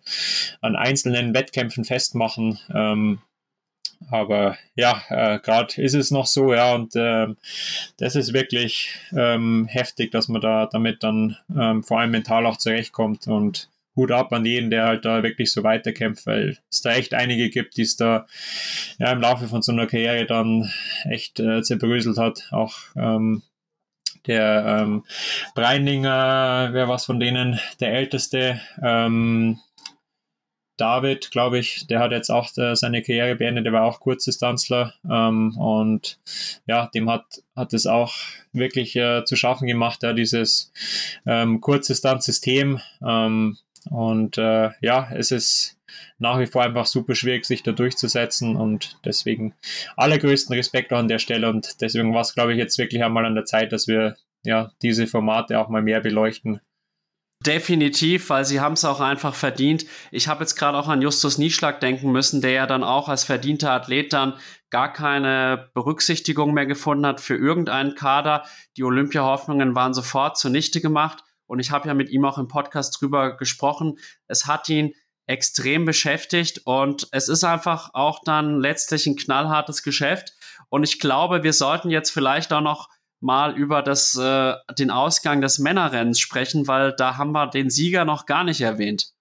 [0.60, 2.58] an einzelnen Wettkämpfen festmachen.
[2.72, 3.18] Ähm,
[4.10, 7.28] aber ja, äh, gerade ist es noch so, ja, und äh,
[7.98, 12.56] das ist wirklich ähm, heftig, dass man da damit dann ähm, vor allem mental auch
[12.56, 16.92] zurechtkommt und Hut ab an jeden, der halt da wirklich so weiterkämpft, weil es da
[16.92, 18.26] echt einige gibt, die es da
[18.98, 20.72] ja, im Laufe von so einer Karriere dann
[21.04, 22.48] echt äh, zerbröselt hat.
[22.52, 23.42] Auch ähm,
[24.26, 25.04] der ähm,
[25.54, 29.58] Breininger, wer was von denen, der Älteste, ähm,
[30.76, 34.94] David, glaube ich, der hat jetzt auch äh, seine Karriere beendet, der war auch Kurzdistanzler
[35.08, 36.18] ähm, und
[36.66, 38.14] ja, dem hat, hat es auch
[38.52, 40.72] wirklich äh, zu schaffen gemacht, ja, dieses
[41.26, 42.80] ähm, Kurzdistanzsystem.
[43.06, 43.58] Ähm,
[43.90, 45.76] und äh, ja, es ist
[46.18, 49.54] nach wie vor einfach super schwierig, sich da durchzusetzen und deswegen
[49.96, 51.48] allergrößten Respekt auch an der Stelle.
[51.48, 54.72] Und deswegen war es, glaube ich, jetzt wirklich einmal an der Zeit, dass wir ja
[54.82, 56.60] diese Formate auch mal mehr beleuchten.
[57.46, 59.86] Definitiv, weil sie haben es auch einfach verdient.
[60.10, 63.24] Ich habe jetzt gerade auch an Justus Nieschlag denken müssen, der ja dann auch als
[63.24, 64.34] verdienter Athlet dann
[64.70, 68.44] gar keine Berücksichtigung mehr gefunden hat für irgendeinen Kader.
[68.76, 71.24] Die Olympia-Hoffnungen waren sofort zunichte gemacht.
[71.46, 73.98] Und ich habe ja mit ihm auch im Podcast drüber gesprochen.
[74.28, 74.94] Es hat ihn
[75.26, 80.34] extrem beschäftigt und es ist einfach auch dann letztlich ein knallhartes Geschäft.
[80.68, 82.88] Und ich glaube, wir sollten jetzt vielleicht auch noch
[83.22, 88.04] mal über das, äh, den Ausgang des Männerrennens sprechen, weil da haben wir den Sieger
[88.04, 89.12] noch gar nicht erwähnt.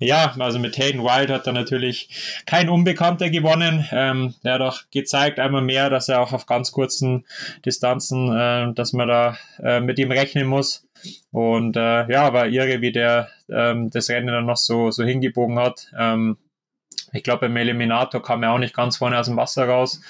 [0.00, 2.08] Ja, also mit Hayden Wild hat er natürlich
[2.46, 3.84] kein Unbekannter gewonnen.
[3.90, 7.26] Ähm, er hat auch gezeigt einmal mehr, dass er auch auf ganz kurzen
[7.66, 10.86] Distanzen, äh, dass man da äh, mit ihm rechnen muss.
[11.32, 15.58] Und äh, ja, war irre, wie der ähm, das Rennen dann noch so, so hingebogen
[15.58, 15.90] hat.
[15.98, 16.36] Ähm,
[17.12, 20.00] ich glaube, im Eliminator kam er auch nicht ganz vorne aus dem Wasser raus,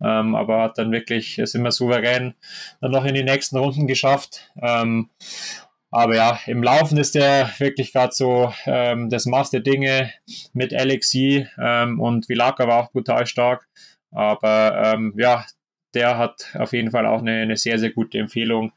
[0.00, 2.34] ähm, aber hat dann wirklich, ist immer souverän
[2.80, 4.50] dann noch in die nächsten Runden geschafft.
[4.60, 5.10] Ähm,
[5.90, 10.12] aber ja, im Laufen ist er wirklich gerade so ähm, das Maß der Dinge
[10.52, 13.66] mit Alexi ähm, und Vilaka war auch brutal stark.
[14.10, 15.46] Aber ähm, ja,
[15.94, 18.72] der hat auf jeden Fall auch eine, eine sehr, sehr gute Empfehlung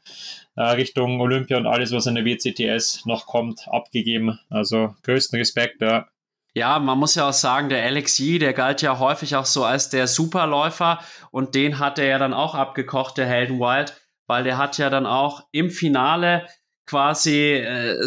[0.56, 4.38] äh, Richtung Olympia und alles, was in der WCTS noch kommt, abgegeben.
[4.48, 6.08] Also größten Respekt, ja.
[6.54, 9.88] Ja, man muss ja auch sagen, der Alexi, der galt ja häufig auch so als
[9.88, 11.00] der Superläufer
[11.30, 13.94] und den hat er ja dann auch abgekocht, der Helden Wild,
[14.26, 16.46] weil der hat ja dann auch im Finale
[16.86, 18.06] quasi äh,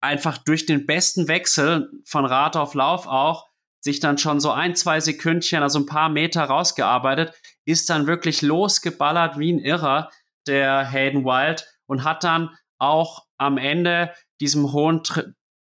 [0.00, 3.48] einfach durch den besten Wechsel von Rad auf Lauf auch
[3.80, 7.32] sich dann schon so ein, zwei Sekündchen, also ein paar Meter rausgearbeitet,
[7.64, 10.10] ist dann wirklich losgeballert wie ein Irrer,
[10.46, 15.02] der Hayden Wild, und hat dann auch am Ende diesem hohen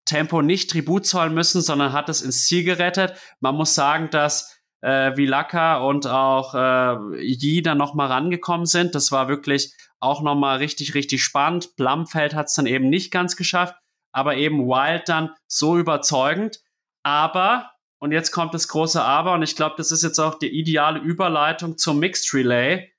[0.06, 3.14] Tempo nicht Tribut zollen müssen, sondern hat es ins Ziel gerettet.
[3.40, 8.94] Man muss sagen, dass äh, Vilaka und auch äh, Yi dann nochmal rangekommen sind.
[8.94, 11.76] Das war wirklich auch nochmal richtig, richtig spannend.
[11.76, 13.76] Blumfeld hat es dann eben nicht ganz geschafft,
[14.12, 16.62] aber eben Wild dann so überzeugend.
[17.04, 20.50] Aber, und jetzt kommt das große Aber, und ich glaube, das ist jetzt auch die
[20.50, 22.92] ideale Überleitung zum Mixed Relay.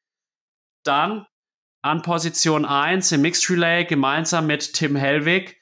[0.84, 1.26] Dann
[1.82, 5.56] an Position 1 im Mixed Relay gemeinsam mit Tim Hellwig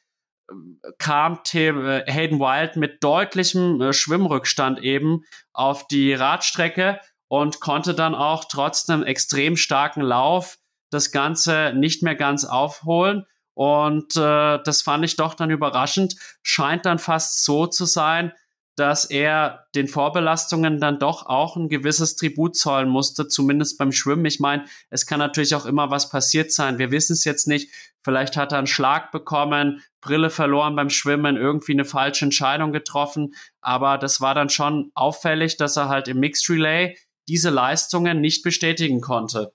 [0.98, 8.14] kam äh, Hayden Wild mit deutlichem äh, Schwimmrückstand eben auf die Radstrecke und konnte dann
[8.14, 10.58] auch trotz einem extrem starken Lauf
[10.90, 13.26] das Ganze nicht mehr ganz aufholen.
[13.54, 16.16] Und äh, das fand ich doch dann überraschend.
[16.42, 18.32] Scheint dann fast so zu sein,
[18.76, 24.24] dass er den Vorbelastungen dann doch auch ein gewisses Tribut zollen musste, zumindest beim Schwimmen.
[24.24, 26.78] Ich meine, es kann natürlich auch immer was passiert sein.
[26.78, 27.70] Wir wissen es jetzt nicht.
[28.02, 33.34] Vielleicht hat er einen Schlag bekommen, Brille verloren beim Schwimmen, irgendwie eine falsche Entscheidung getroffen.
[33.60, 36.96] Aber das war dann schon auffällig, dass er halt im Mixed Relay
[37.28, 39.54] diese Leistungen nicht bestätigen konnte.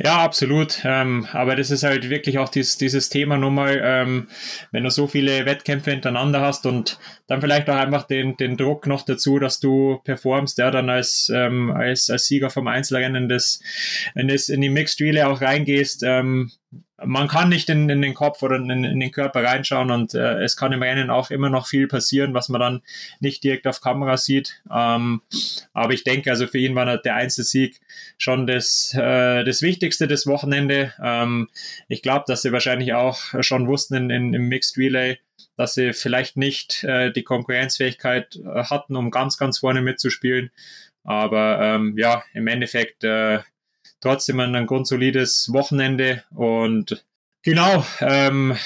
[0.00, 0.80] Ja, absolut.
[0.84, 4.26] Ähm, aber das ist halt wirklich auch dies, dieses Thema nochmal, ähm,
[4.72, 8.88] wenn du so viele Wettkämpfe hintereinander hast und dann vielleicht auch einfach den, den Druck
[8.88, 13.60] noch dazu, dass du performst, ja, dann als, ähm, als, als Sieger vom Einzelrennen das,
[14.14, 16.50] wenn das in die Mixed Relay auch reingehst, ähm,
[17.02, 20.42] man kann nicht in, in den Kopf oder in, in den Körper reinschauen und äh,
[20.42, 22.82] es kann im Rennen auch immer noch viel passieren, was man dann
[23.20, 24.62] nicht direkt auf Kamera sieht.
[24.72, 25.22] Ähm,
[25.72, 27.80] aber ich denke, also für ihn war der Einzelsieg
[28.16, 30.92] schon das, äh, das Wichtigste des Wochenende.
[31.02, 31.48] Ähm,
[31.88, 35.18] ich glaube, dass sie wahrscheinlich auch schon wussten in, in, im Mixed Relay,
[35.56, 40.50] dass sie vielleicht nicht äh, die Konkurrenzfähigkeit äh, hatten, um ganz, ganz vorne mitzuspielen.
[41.02, 43.40] Aber ähm, ja, im Endeffekt äh,
[44.04, 47.04] trotzdem ein grundsolides Wochenende und
[47.42, 48.56] genau, ähm,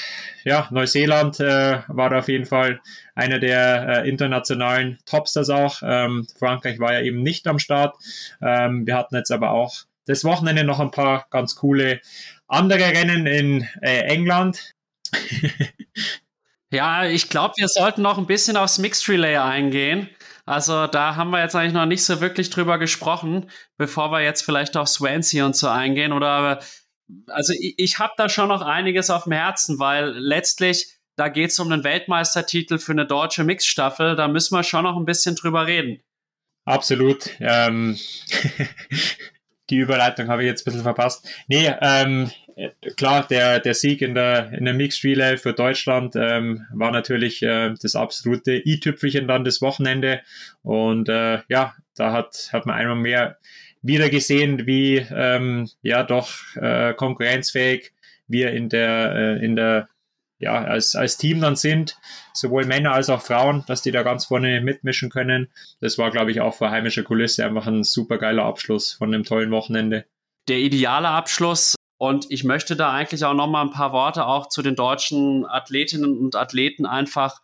[0.42, 2.80] ja, Neuseeland äh, war auf jeden Fall
[3.14, 5.80] einer der äh, internationalen Topsters auch.
[5.82, 7.96] Ähm, Frankreich war ja eben nicht am Start.
[8.42, 12.00] Ähm, wir hatten jetzt aber auch das Wochenende noch ein paar ganz coole
[12.48, 14.72] andere Rennen in äh, England.
[16.72, 20.08] ja, ich glaube, wir sollten noch ein bisschen aufs Mixed Relay eingehen.
[20.48, 24.42] Also da haben wir jetzt eigentlich noch nicht so wirklich drüber gesprochen, bevor wir jetzt
[24.42, 26.12] vielleicht auf Swansea und so eingehen.
[26.12, 26.60] Oder
[27.26, 31.50] also ich, ich habe da schon noch einiges auf dem Herzen, weil letztlich da geht
[31.50, 34.16] es um einen Weltmeistertitel für eine deutsche Mixstaffel.
[34.16, 36.00] Da müssen wir schon noch ein bisschen drüber reden.
[36.64, 37.28] Absolut.
[37.40, 37.98] Ähm,
[39.70, 41.28] die Überleitung habe ich jetzt ein bisschen verpasst.
[41.48, 42.30] Nee, ähm,
[42.96, 47.42] klar, der, der Sieg in der, in der Mixed Relay für Deutschland ähm, war natürlich
[47.42, 50.20] äh, das absolute i-Tüpfelchen dann das Wochenende.
[50.62, 53.38] Und äh, ja, da hat, hat man einmal mehr
[53.82, 57.92] wieder gesehen, wie ähm, ja doch äh, konkurrenzfähig
[58.26, 59.88] wir in der, äh, in der
[60.40, 61.96] ja, als, als Team dann sind,
[62.32, 65.48] sowohl Männer als auch Frauen, dass die da ganz vorne mitmischen können.
[65.80, 69.24] Das war, glaube ich, auch vor heimischer Kulisse einfach ein super geiler Abschluss von einem
[69.24, 70.04] tollen Wochenende.
[70.46, 74.48] Der ideale Abschluss und ich möchte da eigentlich auch noch mal ein paar Worte auch
[74.48, 77.40] zu den deutschen Athletinnen und Athleten einfach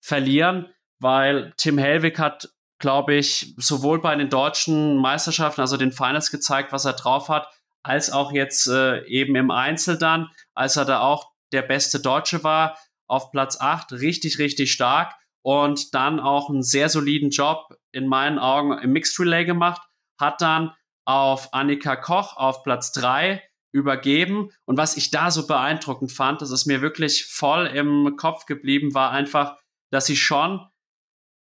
[0.00, 0.68] verlieren,
[0.98, 6.72] weil Tim Hellwig hat, glaube ich, sowohl bei den deutschen Meisterschaften, also den Finals gezeigt,
[6.72, 7.48] was er drauf hat,
[7.84, 12.42] als auch jetzt äh, eben im Einzel dann, als er da auch der beste Deutsche
[12.42, 12.76] war,
[13.06, 18.40] auf Platz 8, richtig, richtig stark und dann auch einen sehr soliden Job in meinen
[18.40, 19.80] Augen im Mixed Relay gemacht,
[20.18, 20.74] hat dann
[21.04, 23.40] auf Annika Koch auf Platz 3
[23.72, 24.50] übergeben.
[24.64, 28.94] Und was ich da so beeindruckend fand, das ist mir wirklich voll im Kopf geblieben,
[28.94, 29.56] war einfach,
[29.90, 30.66] dass sie schon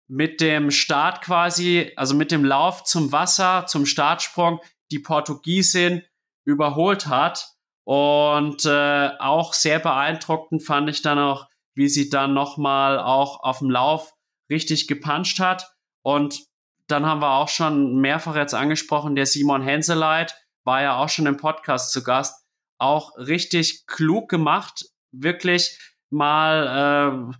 [0.08, 6.02] mit dem Start quasi, also mit dem Lauf zum Wasser, zum Startsprung, die Portugiesin
[6.44, 7.54] überholt hat.
[7.84, 13.60] Und äh, auch sehr beeindruckend fand ich dann auch, wie sie dann nochmal auch auf
[13.60, 14.12] dem Lauf
[14.50, 16.40] richtig gepuncht hat Und
[16.88, 20.34] dann haben wir auch schon mehrfach jetzt angesprochen, der Simon Henseleit
[20.64, 22.44] war ja auch schon im Podcast zu Gast,
[22.78, 25.78] auch richtig klug gemacht, wirklich
[26.10, 27.36] mal äh,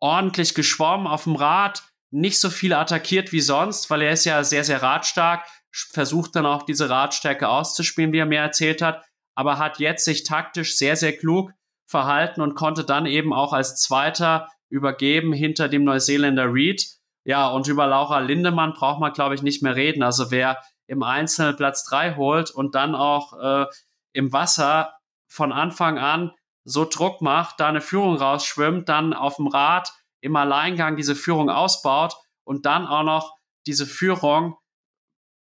[0.00, 4.42] ordentlich geschwommen auf dem Rad, nicht so viel attackiert wie sonst, weil er ist ja
[4.44, 9.58] sehr, sehr radstark, versucht dann auch diese Radstärke auszuspielen, wie er mir erzählt hat, aber
[9.58, 11.52] hat jetzt sich taktisch sehr, sehr klug
[11.86, 16.86] verhalten und konnte dann eben auch als Zweiter übergeben hinter dem Neuseeländer Reed.
[17.24, 20.02] Ja, und über Laura Lindemann braucht man, glaube ich, nicht mehr reden.
[20.02, 23.66] Also wer im Einzelnen Platz drei holt und dann auch äh,
[24.12, 24.94] im Wasser
[25.28, 26.32] von Anfang an
[26.64, 31.50] so Druck macht, da eine Führung rausschwimmt, dann auf dem Rad im Alleingang diese Führung
[31.50, 33.36] ausbaut und dann auch noch
[33.66, 34.56] diese Führung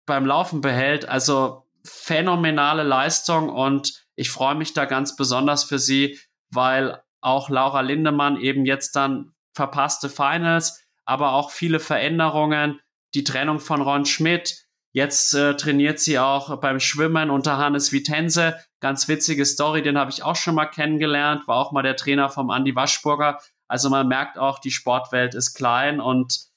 [0.06, 1.08] beim Laufen behält.
[1.08, 6.20] Also phänomenale Leistung und ich freue mich da ganz besonders für sie,
[6.50, 12.80] weil auch Laura Lindemann eben jetzt dann verpasste Finals, aber auch viele Veränderungen,
[13.14, 14.66] die Trennung von Ron Schmidt.
[14.94, 18.60] Jetzt äh, trainiert sie auch beim Schwimmen unter Hannes Vitense.
[18.80, 22.30] Ganz witzige Story, den habe ich auch schon mal kennengelernt, war auch mal der Trainer
[22.30, 23.40] vom Andy Waschburger.
[23.68, 26.48] Also man merkt auch, die Sportwelt ist klein und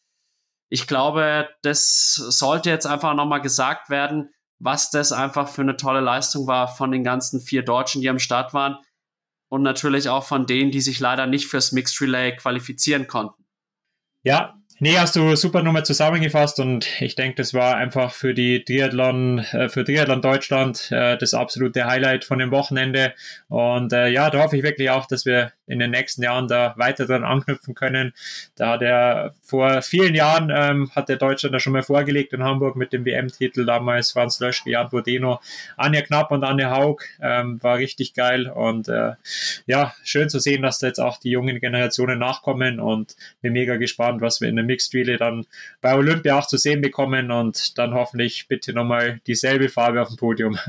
[0.68, 6.00] ich glaube, das sollte jetzt einfach nochmal gesagt werden, was das einfach für eine tolle
[6.00, 8.76] Leistung war von den ganzen vier Deutschen, die am Start waren
[9.48, 13.46] und natürlich auch von denen, die sich leider nicht fürs Mixed Relay qualifizieren konnten.
[14.22, 18.62] Ja, Nee, hast du super Nummer zusammengefasst und ich denke, das war einfach für die
[18.62, 23.14] Triathlon, äh, für Triathlon Deutschland äh, das absolute Highlight von dem Wochenende.
[23.48, 26.74] Und äh, ja, da hoffe ich wirklich auch, dass wir in den nächsten Jahren da
[26.76, 28.12] weiter dran anknüpfen können.
[28.54, 32.44] Da hat er vor vielen Jahren ähm, hat der Deutschland da schon mal vorgelegt in
[32.44, 33.64] Hamburg mit dem WM-Titel.
[33.64, 35.40] Damals es Löschke, Jan Bodeno,
[35.78, 37.02] Anja Knapp und Anne Haug.
[37.20, 39.12] Ähm, war richtig geil und äh,
[39.66, 43.76] ja, schön zu sehen, dass da jetzt auch die jungen Generationen nachkommen und bin mega
[43.76, 45.46] gespannt, was wir in Mixed Relay dann
[45.80, 50.16] bei Olympia auch zu sehen bekommen und dann hoffentlich bitte nochmal dieselbe Farbe auf dem
[50.16, 50.58] Podium.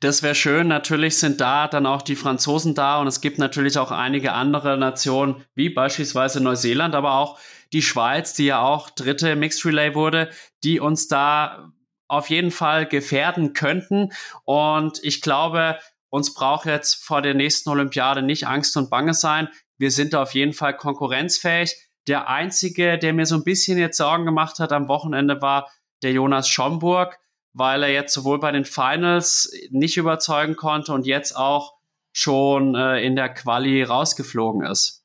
[0.00, 0.66] Das wäre schön.
[0.66, 4.76] Natürlich sind da dann auch die Franzosen da und es gibt natürlich auch einige andere
[4.76, 7.38] Nationen, wie beispielsweise Neuseeland, aber auch
[7.72, 10.30] die Schweiz, die ja auch dritte Mixed Relay wurde,
[10.64, 11.72] die uns da
[12.08, 14.12] auf jeden Fall gefährden könnten.
[14.44, 15.78] Und ich glaube,
[16.10, 19.48] uns braucht jetzt vor der nächsten Olympiade nicht Angst und Bange sein.
[19.78, 21.76] Wir sind da auf jeden Fall konkurrenzfähig.
[22.08, 25.70] Der einzige, der mir so ein bisschen jetzt Sorgen gemacht hat am Wochenende, war
[26.02, 27.18] der Jonas Schomburg
[27.54, 31.74] weil er jetzt sowohl bei den Finals nicht überzeugen konnte und jetzt auch
[32.12, 35.01] schon äh, in der Quali rausgeflogen ist.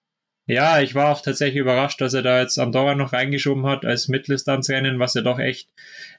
[0.50, 4.08] Ja, ich war auch tatsächlich überrascht, dass er da jetzt Andorra noch reingeschoben hat als
[4.08, 5.70] Mitteldistanzrennen, was ja doch echt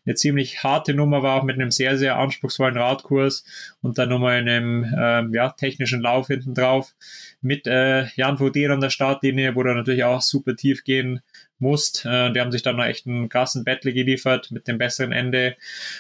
[0.05, 3.45] eine ziemlich harte Nummer war, mit einem sehr, sehr anspruchsvollen Radkurs
[3.81, 6.95] und dann nochmal einem ähm, ja, technischen Lauf hinten drauf
[7.41, 11.23] mit äh, Jan Vaudet an der Startlinie, wo er natürlich auch super tief gehen
[11.61, 12.05] musst.
[12.05, 15.57] Äh, die haben sich dann noch echt einen krassen Battle geliefert mit dem besseren Ende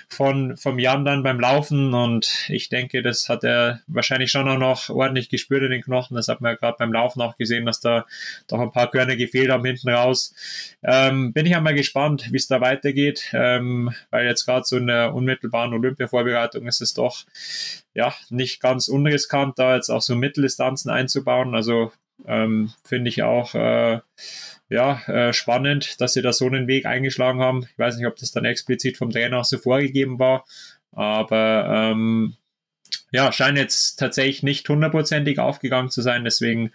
[0.08, 4.58] von vom Jan dann beim Laufen und ich denke, das hat er wahrscheinlich schon auch
[4.58, 6.16] noch ordentlich gespürt in den Knochen.
[6.16, 8.06] Das hat man ja gerade beim Laufen auch gesehen, dass da
[8.46, 10.34] doch ein paar Körner gefehlt haben hinten raus.
[10.82, 14.86] Ähm, bin ich einmal gespannt, wie es da weitergeht, ähm, weil jetzt gerade so in
[14.86, 17.24] der unmittelbaren Olympia-Vorbereitung ist es doch
[17.94, 21.54] ja nicht ganz unriskant, da jetzt auch so Mitteldistanzen einzubauen.
[21.54, 21.92] Also
[22.26, 24.00] ähm, finde ich auch äh,
[24.68, 27.66] ja, äh, spannend, dass sie da so einen Weg eingeschlagen haben.
[27.70, 30.44] Ich weiß nicht, ob das dann explizit vom Trainer so vorgegeben war,
[30.92, 32.36] aber ähm,
[33.10, 36.24] ja, scheint jetzt tatsächlich nicht hundertprozentig aufgegangen zu sein.
[36.24, 36.72] Deswegen,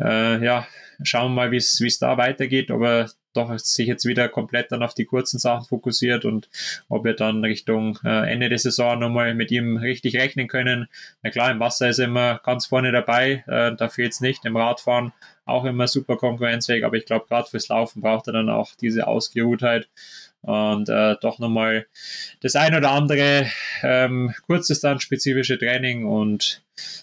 [0.00, 0.66] äh, ja,
[1.04, 4.82] schauen wir mal, wie es da weitergeht, ob er doch sich jetzt wieder komplett dann
[4.82, 6.48] auf die kurzen Sachen fokussiert und
[6.88, 10.88] ob wir dann Richtung äh, Ende der Saison nochmal mit ihm richtig rechnen können.
[11.22, 14.44] Na klar, im Wasser ist er immer ganz vorne dabei, äh, da fehlt es nicht.
[14.44, 15.12] Im Radfahren
[15.44, 19.06] auch immer super konkurrenzfähig, aber ich glaube, gerade fürs Laufen braucht er dann auch diese
[19.06, 19.88] Ausgeruhtheit
[20.42, 21.86] und äh, doch nochmal
[22.40, 23.46] das ein oder andere
[23.82, 26.61] ähm, kurzdistanzspezifische Training und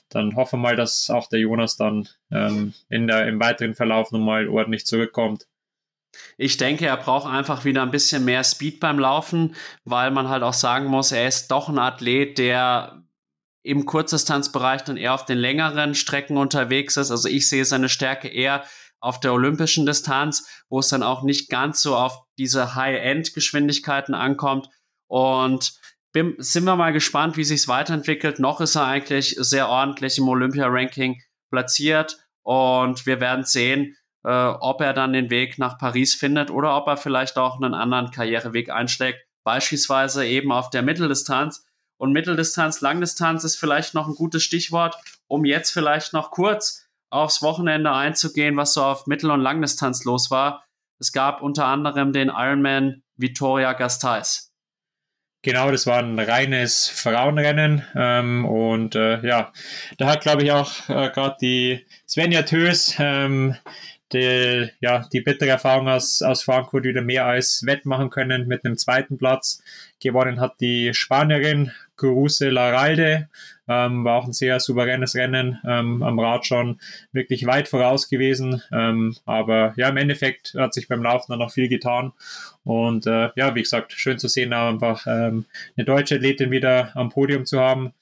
[0.10, 4.12] dann hoffen wir mal, dass auch der Jonas dann ähm, in der, im weiteren Verlauf
[4.12, 5.48] nochmal ordentlich zurückkommt.
[6.38, 10.44] Ich denke, er braucht einfach wieder ein bisschen mehr Speed beim Laufen, weil man halt
[10.44, 13.04] auch sagen muss, er ist doch ein Athlet, der
[13.62, 17.12] im Kurzdistanzbereich dann eher auf den längeren Strecken unterwegs ist.
[17.12, 18.64] Also ich sehe seine Stärke eher
[19.00, 24.70] auf der olympischen Distanz, wo es dann auch nicht ganz so auf diese High-End-Geschwindigkeiten ankommt.
[25.08, 25.74] Und
[26.12, 28.40] bin, sind wir mal gespannt, wie sich es weiterentwickelt.
[28.40, 34.82] Noch ist er eigentlich sehr ordentlich im Olympia-Ranking platziert und wir werden sehen, äh, ob
[34.82, 38.70] er dann den Weg nach Paris findet oder ob er vielleicht auch einen anderen Karriereweg
[38.70, 41.66] einschlägt, beispielsweise eben auf der Mitteldistanz.
[41.98, 44.96] Und Mitteldistanz, Langdistanz ist vielleicht noch ein gutes Stichwort,
[45.28, 50.32] um jetzt vielleicht noch kurz aufs Wochenende einzugehen, was so auf Mittel- und Langdistanz los
[50.32, 50.64] war.
[51.00, 54.49] Es gab unter anderem den Ironman Vitoria Gasteiz.
[55.42, 59.54] Genau, das war ein reines Frauenrennen ähm, und äh, ja,
[59.98, 63.56] da hat glaube ich auch äh, gerade die Svenja Tös ähm,
[64.14, 68.78] die, ja, die bittere Erfahrung aus, aus Frankfurt wieder mehr als wettmachen können mit einem
[68.78, 69.62] zweiten Platz.
[70.00, 73.28] Gewonnen hat die Spanierin Cruse Laralde,
[73.68, 76.80] ähm, war auch ein sehr souveränes Rennen, ähm, am Rad schon
[77.12, 78.64] wirklich weit voraus gewesen.
[78.72, 82.14] Ähm, aber ja, im Endeffekt hat sich beim Laufen dann noch viel getan.
[82.70, 85.46] Und äh, ja, wie gesagt, schön zu sehen, einfach ähm,
[85.76, 87.96] eine deutsche Athletin wieder am Podium zu haben.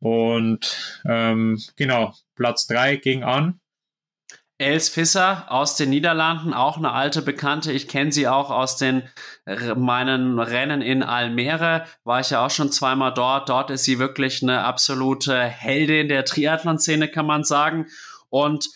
[0.00, 3.60] Und ähm, genau, Platz drei ging an
[4.58, 7.70] Els Visser aus den Niederlanden, auch eine alte Bekannte.
[7.70, 9.04] Ich kenne sie auch aus den
[9.76, 11.84] meinen Rennen in Almere.
[12.02, 13.48] War ich ja auch schon zweimal dort.
[13.48, 17.86] Dort ist sie wirklich eine absolute Heldin der Triathlon-Szene, kann man sagen.
[18.30, 18.68] Und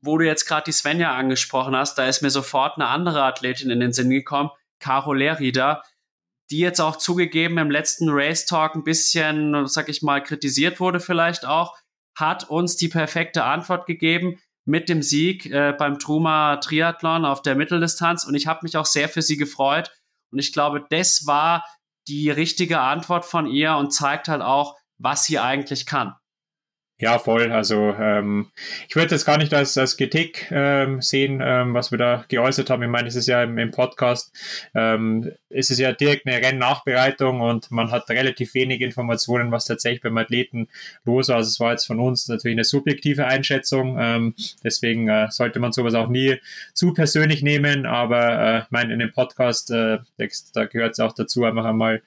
[0.00, 3.70] wo du jetzt gerade die Svenja angesprochen hast, da ist mir sofort eine andere Athletin
[3.70, 4.50] in den Sinn gekommen,
[4.82, 5.82] Caro Lerida,
[6.50, 11.00] die jetzt auch zugegeben im letzten Race Talk ein bisschen, sag ich mal, kritisiert wurde
[11.00, 11.76] vielleicht auch,
[12.14, 17.54] hat uns die perfekte Antwort gegeben mit dem Sieg äh, beim Truma Triathlon auf der
[17.54, 19.90] Mitteldistanz und ich habe mich auch sehr für sie gefreut
[20.30, 21.64] und ich glaube, das war
[22.08, 26.14] die richtige Antwort von ihr und zeigt halt auch, was sie eigentlich kann.
[27.02, 27.50] Ja, voll.
[27.50, 28.52] Also ähm,
[28.88, 32.70] ich würde das gar nicht als, als Kritik ähm, sehen, ähm, was wir da geäußert
[32.70, 32.84] haben.
[32.84, 34.32] Ich meine, es ist ja im, im Podcast,
[34.72, 40.00] ähm, es ist ja direkt eine Rennnachbereitung und man hat relativ wenig Informationen, was tatsächlich
[40.02, 40.68] beim Athleten
[41.04, 41.38] los war.
[41.38, 43.96] Also es war jetzt von uns natürlich eine subjektive Einschätzung.
[43.98, 46.36] Ähm, deswegen äh, sollte man sowas auch nie
[46.72, 47.84] zu persönlich nehmen.
[47.84, 49.98] Aber äh, ich meine, in dem Podcast, äh,
[50.54, 52.00] da gehört es auch dazu, einfach einmal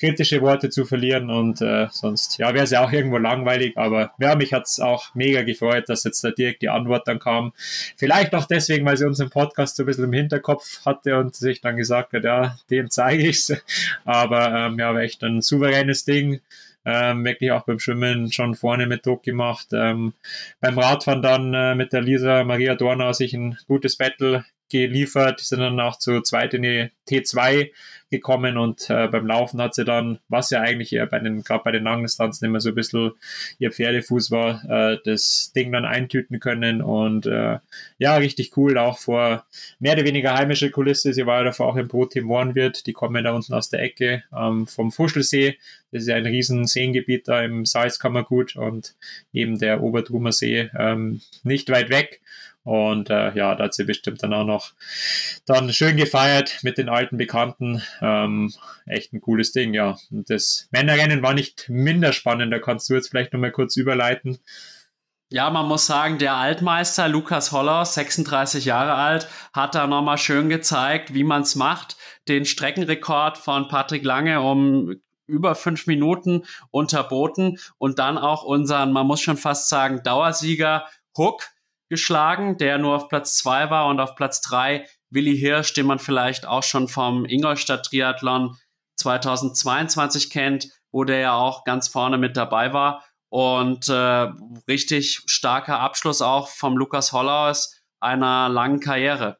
[0.00, 4.12] kritische Worte zu verlieren und äh, sonst, ja, wäre es ja auch irgendwo langweilig, aber
[4.20, 7.52] haben mich hat es auch mega gefreut, dass jetzt da direkt die Antwort dann kam.
[7.96, 11.60] Vielleicht auch deswegen, weil sie unseren Podcast so ein bisschen im Hinterkopf hatte und sich
[11.60, 13.62] dann gesagt hat, ja, dem zeige ich es.
[14.04, 16.40] Aber ähm, ja, war echt ein souveränes Ding.
[16.86, 19.68] Ähm, wirklich auch beim Schwimmen schon vorne mit Druck gemacht.
[19.72, 20.14] Ähm,
[20.60, 25.60] beim Radfahren dann äh, mit der Lisa Maria Dornau sich ein gutes Battle geliefert, sind
[25.60, 27.70] dann auch zu zweit in die T2
[28.10, 31.62] gekommen und äh, beim Laufen hat sie dann, was ja eigentlich eher bei den, gerade
[31.62, 33.12] bei den Langdistanzen immer so ein bisschen
[33.58, 37.58] ihr Pferdefuß war, äh, das Ding dann eintüten können und äh,
[37.98, 39.44] ja, richtig cool, auch vor
[39.78, 41.12] mehr oder weniger heimische Kulisse.
[41.14, 43.80] Sie war ja davor auch im Pro Team Mohrenwirt, die kommen da unten aus der
[43.80, 45.56] Ecke ähm, vom Fuschelsee.
[45.92, 48.94] Das ist ja ein riesen Seengebiet da im Salzkammergut und
[49.32, 52.19] eben der Obertrumer See ähm, nicht weit weg.
[52.62, 54.72] Und äh, ja, da hat sie bestimmt dann auch noch
[55.46, 57.82] dann schön gefeiert mit den alten Bekannten.
[58.02, 58.52] Ähm,
[58.86, 59.96] echt ein cooles Ding, ja.
[60.10, 62.52] Und das Männerrennen war nicht minder spannend.
[62.52, 64.38] Da kannst du jetzt vielleicht nochmal kurz überleiten.
[65.32, 70.48] Ja, man muss sagen, der Altmeister Lukas Holler, 36 Jahre alt, hat da nochmal schön
[70.48, 71.96] gezeigt, wie man es macht.
[72.26, 74.96] Den Streckenrekord von Patrick Lange um
[75.28, 76.42] über fünf Minuten
[76.72, 80.86] unterboten und dann auch unseren, man muss schon fast sagen, Dauersieger
[81.16, 81.44] Hook
[81.90, 85.98] geschlagen, der nur auf Platz zwei war und auf Platz drei Willi Hirsch, den man
[85.98, 88.56] vielleicht auch schon vom Ingolstadt Triathlon
[88.96, 93.04] 2022 kennt, wo der ja auch ganz vorne mit dabei war.
[93.28, 94.28] Und äh,
[94.68, 99.39] richtig starker Abschluss auch vom Lukas Hollaus einer langen Karriere.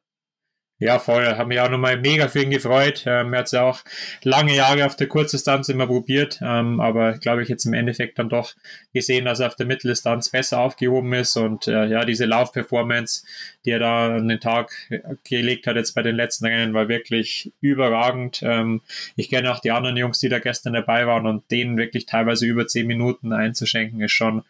[0.82, 1.26] Ja, voll.
[1.26, 3.04] Haben mich auch nochmal mega für ihn gefreut.
[3.06, 3.80] Ähm, er hat es ja auch
[4.22, 8.30] lange Jahre auf der Kurzdistanz immer probiert, ähm, aber glaube ich jetzt im Endeffekt dann
[8.30, 8.54] doch
[8.94, 13.26] gesehen, dass er auf der Mitteldistanz besser aufgehoben ist und äh, ja, diese Laufperformance,
[13.66, 14.72] die er da an den Tag
[15.28, 18.40] gelegt hat jetzt bei den letzten Rennen, war wirklich überragend.
[18.42, 18.80] Ähm,
[19.16, 22.46] ich kenne auch die anderen Jungs, die da gestern dabei waren und denen wirklich teilweise
[22.46, 24.44] über zehn Minuten einzuschenken, ist schon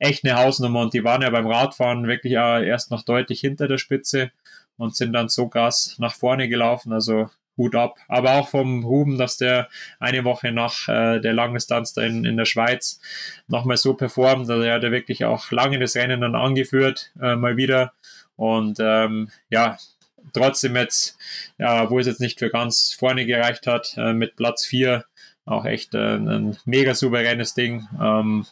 [0.00, 3.68] echt eine Hausnummer und die waren ja beim Radfahren wirklich auch erst noch deutlich hinter
[3.68, 4.32] der Spitze
[4.76, 6.92] und sind dann so krass nach vorne gelaufen.
[6.92, 7.96] Also Hut ab.
[8.08, 9.68] Aber auch vom Ruben, dass der
[9.98, 13.00] eine Woche nach äh, der Langdistanz da in, in der Schweiz
[13.48, 14.48] nochmal so performt.
[14.50, 17.92] Also er hat ja wirklich auch lange das Rennen dann angeführt, äh, mal wieder.
[18.36, 19.78] Und ähm, ja,
[20.32, 21.16] trotzdem jetzt,
[21.58, 25.04] ja, wo es jetzt nicht für ganz vorne gereicht hat, äh, mit Platz 4,
[25.46, 27.88] auch echt äh, ein mega souveränes Ding.
[28.00, 28.46] Ähm,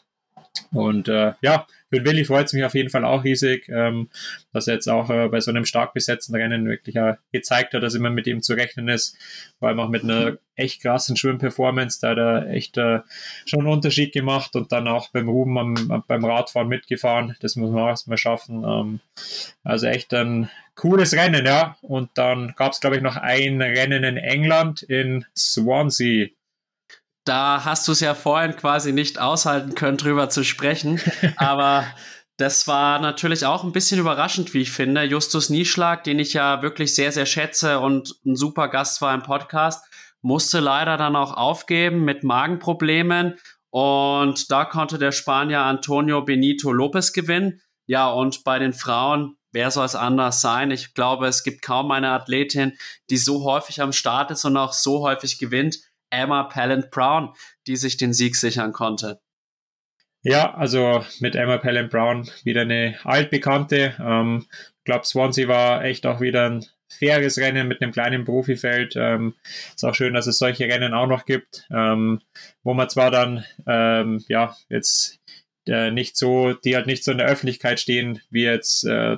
[0.72, 4.08] und äh, ja, für Willi freut es mich auf jeden Fall auch riesig, ähm,
[4.52, 7.82] dass er jetzt auch äh, bei so einem stark besetzten Rennen wirklich äh, gezeigt hat,
[7.82, 9.16] dass immer mit ihm zu rechnen ist.
[9.58, 13.00] Vor allem auch mit einer echt krassen Schwimmperformance, da hat er echt äh,
[13.46, 17.36] schon einen Unterschied gemacht und dann auch beim Ruben am, beim Radfahren mitgefahren.
[17.40, 18.64] Das muss man auch erstmal schaffen.
[18.64, 19.00] Ähm,
[19.62, 21.76] also echt ein cooles Rennen, ja.
[21.82, 26.28] Und dann gab es, glaube ich, noch ein Rennen in England in Swansea
[27.24, 31.00] da hast du es ja vorhin quasi nicht aushalten können, drüber zu sprechen.
[31.36, 31.86] Aber
[32.36, 35.04] Das war natürlich auch ein bisschen überraschend, wie ich finde.
[35.04, 39.22] Justus Nieschlag, den ich ja wirklich sehr, sehr schätze und ein super Gast war im
[39.22, 39.84] Podcast,
[40.20, 43.38] musste leider dann auch aufgeben mit Magenproblemen.
[43.70, 47.60] Und da konnte der Spanier Antonio Benito Lopez gewinnen.
[47.86, 50.72] Ja, und bei den Frauen, wer soll es anders sein?
[50.72, 52.72] Ich glaube, es gibt kaum eine Athletin,
[53.10, 55.76] die so häufig am Start ist und auch so häufig gewinnt.
[56.14, 57.34] Emma Pallant Brown,
[57.66, 59.20] die sich den Sieg sichern konnte.
[60.22, 63.94] Ja, also mit Emma Pallant Brown wieder eine altbekannte.
[64.00, 64.46] Ähm,
[64.78, 68.94] ich glaube, Swansea war echt auch wieder ein faires Rennen mit einem kleinen Profifeld.
[68.96, 69.34] Ähm,
[69.74, 72.20] ist auch schön, dass es solche Rennen auch noch gibt, ähm,
[72.62, 75.20] wo man zwar dann ähm, ja jetzt
[75.66, 79.16] äh, nicht so, die halt nicht so in der Öffentlichkeit stehen, wie jetzt äh,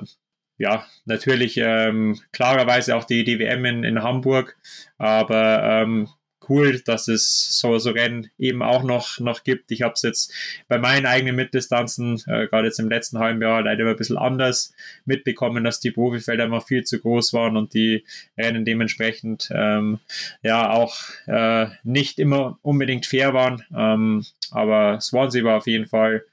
[0.57, 4.57] ja natürlich ähm, klarerweise auch die, WM in, in Hamburg,
[4.97, 6.09] aber ähm,
[6.49, 9.71] cool, dass es so, so Rennen eben auch noch, noch gibt.
[9.71, 10.33] Ich habe es jetzt
[10.67, 14.73] bei meinen eigenen Mitdistanzen, äh, gerade jetzt im letzten halben Jahr, leider ein bisschen anders
[15.05, 18.05] mitbekommen, dass die Profifelder immer viel zu groß waren und die
[18.37, 19.99] Rennen dementsprechend ähm,
[20.43, 23.63] ja auch äh, nicht immer unbedingt fair waren.
[23.75, 26.23] Ähm, aber Swansea war auf jeden Fall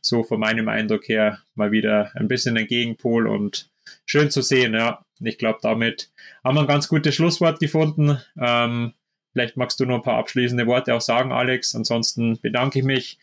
[0.00, 3.70] so von meinem Eindruck her mal wieder ein bisschen ein Gegenpol und
[4.04, 5.04] schön zu sehen, ja.
[5.24, 6.10] Ich glaube, damit
[6.42, 8.18] haben wir ein ganz gutes Schlusswort gefunden.
[8.36, 8.92] Ähm,
[9.32, 11.74] Vielleicht magst du noch ein paar abschließende Worte auch sagen, Alex.
[11.74, 13.18] Ansonsten bedanke ich mich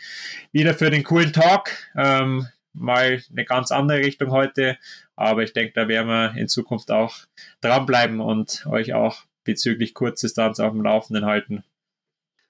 [0.52, 1.72] wieder für den coolen Talk.
[1.96, 4.78] Ähm, mal eine ganz andere Richtung heute,
[5.16, 7.16] aber ich denke, da werden wir in Zukunft auch
[7.62, 11.64] dranbleiben und euch auch bezüglich Kurzdistanz auf dem Laufenden halten.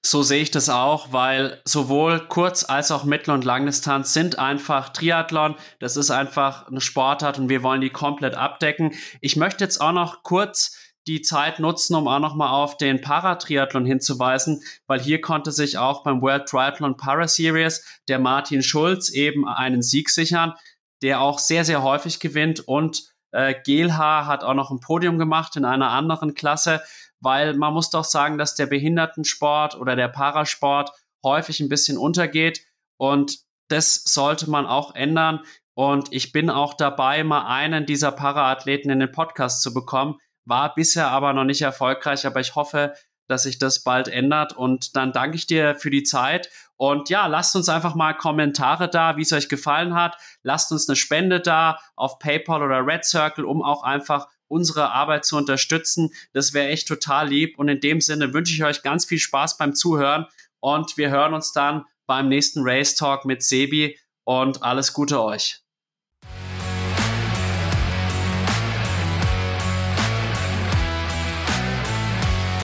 [0.02, 4.88] So sehe ich das auch, weil sowohl Kurz- als auch Mittel- und Langdistanz sind einfach
[4.90, 5.56] Triathlon.
[5.78, 8.94] Das ist einfach eine Sportart und wir wollen die komplett abdecken.
[9.20, 13.84] Ich möchte jetzt auch noch kurz die Zeit nutzen, um auch nochmal auf den Paratriathlon
[13.84, 19.48] hinzuweisen, weil hier konnte sich auch beim World Triathlon Para Series der Martin Schulz eben
[19.48, 20.54] einen Sieg sichern,
[21.02, 25.56] der auch sehr, sehr häufig gewinnt und äh, Gelhaar hat auch noch ein Podium gemacht
[25.56, 26.82] in einer anderen Klasse,
[27.20, 30.90] weil man muss doch sagen, dass der Behindertensport oder der Parasport
[31.24, 32.62] häufig ein bisschen untergeht
[32.96, 33.38] und
[33.68, 35.40] das sollte man auch ändern.
[35.74, 40.18] Und ich bin auch dabei, mal einen dieser Paraathleten in den Podcast zu bekommen,
[40.50, 42.92] war bisher aber noch nicht erfolgreich, aber ich hoffe,
[43.26, 44.52] dass sich das bald ändert.
[44.52, 46.50] Und dann danke ich dir für die Zeit.
[46.76, 50.16] Und ja, lasst uns einfach mal Kommentare da, wie es euch gefallen hat.
[50.42, 55.24] Lasst uns eine Spende da auf PayPal oder Red Circle, um auch einfach unsere Arbeit
[55.24, 56.10] zu unterstützen.
[56.32, 57.58] Das wäre echt total lieb.
[57.58, 60.26] Und in dem Sinne wünsche ich euch ganz viel Spaß beim Zuhören.
[60.58, 63.96] Und wir hören uns dann beim nächsten Race Talk mit Sebi.
[64.24, 65.62] Und alles Gute euch.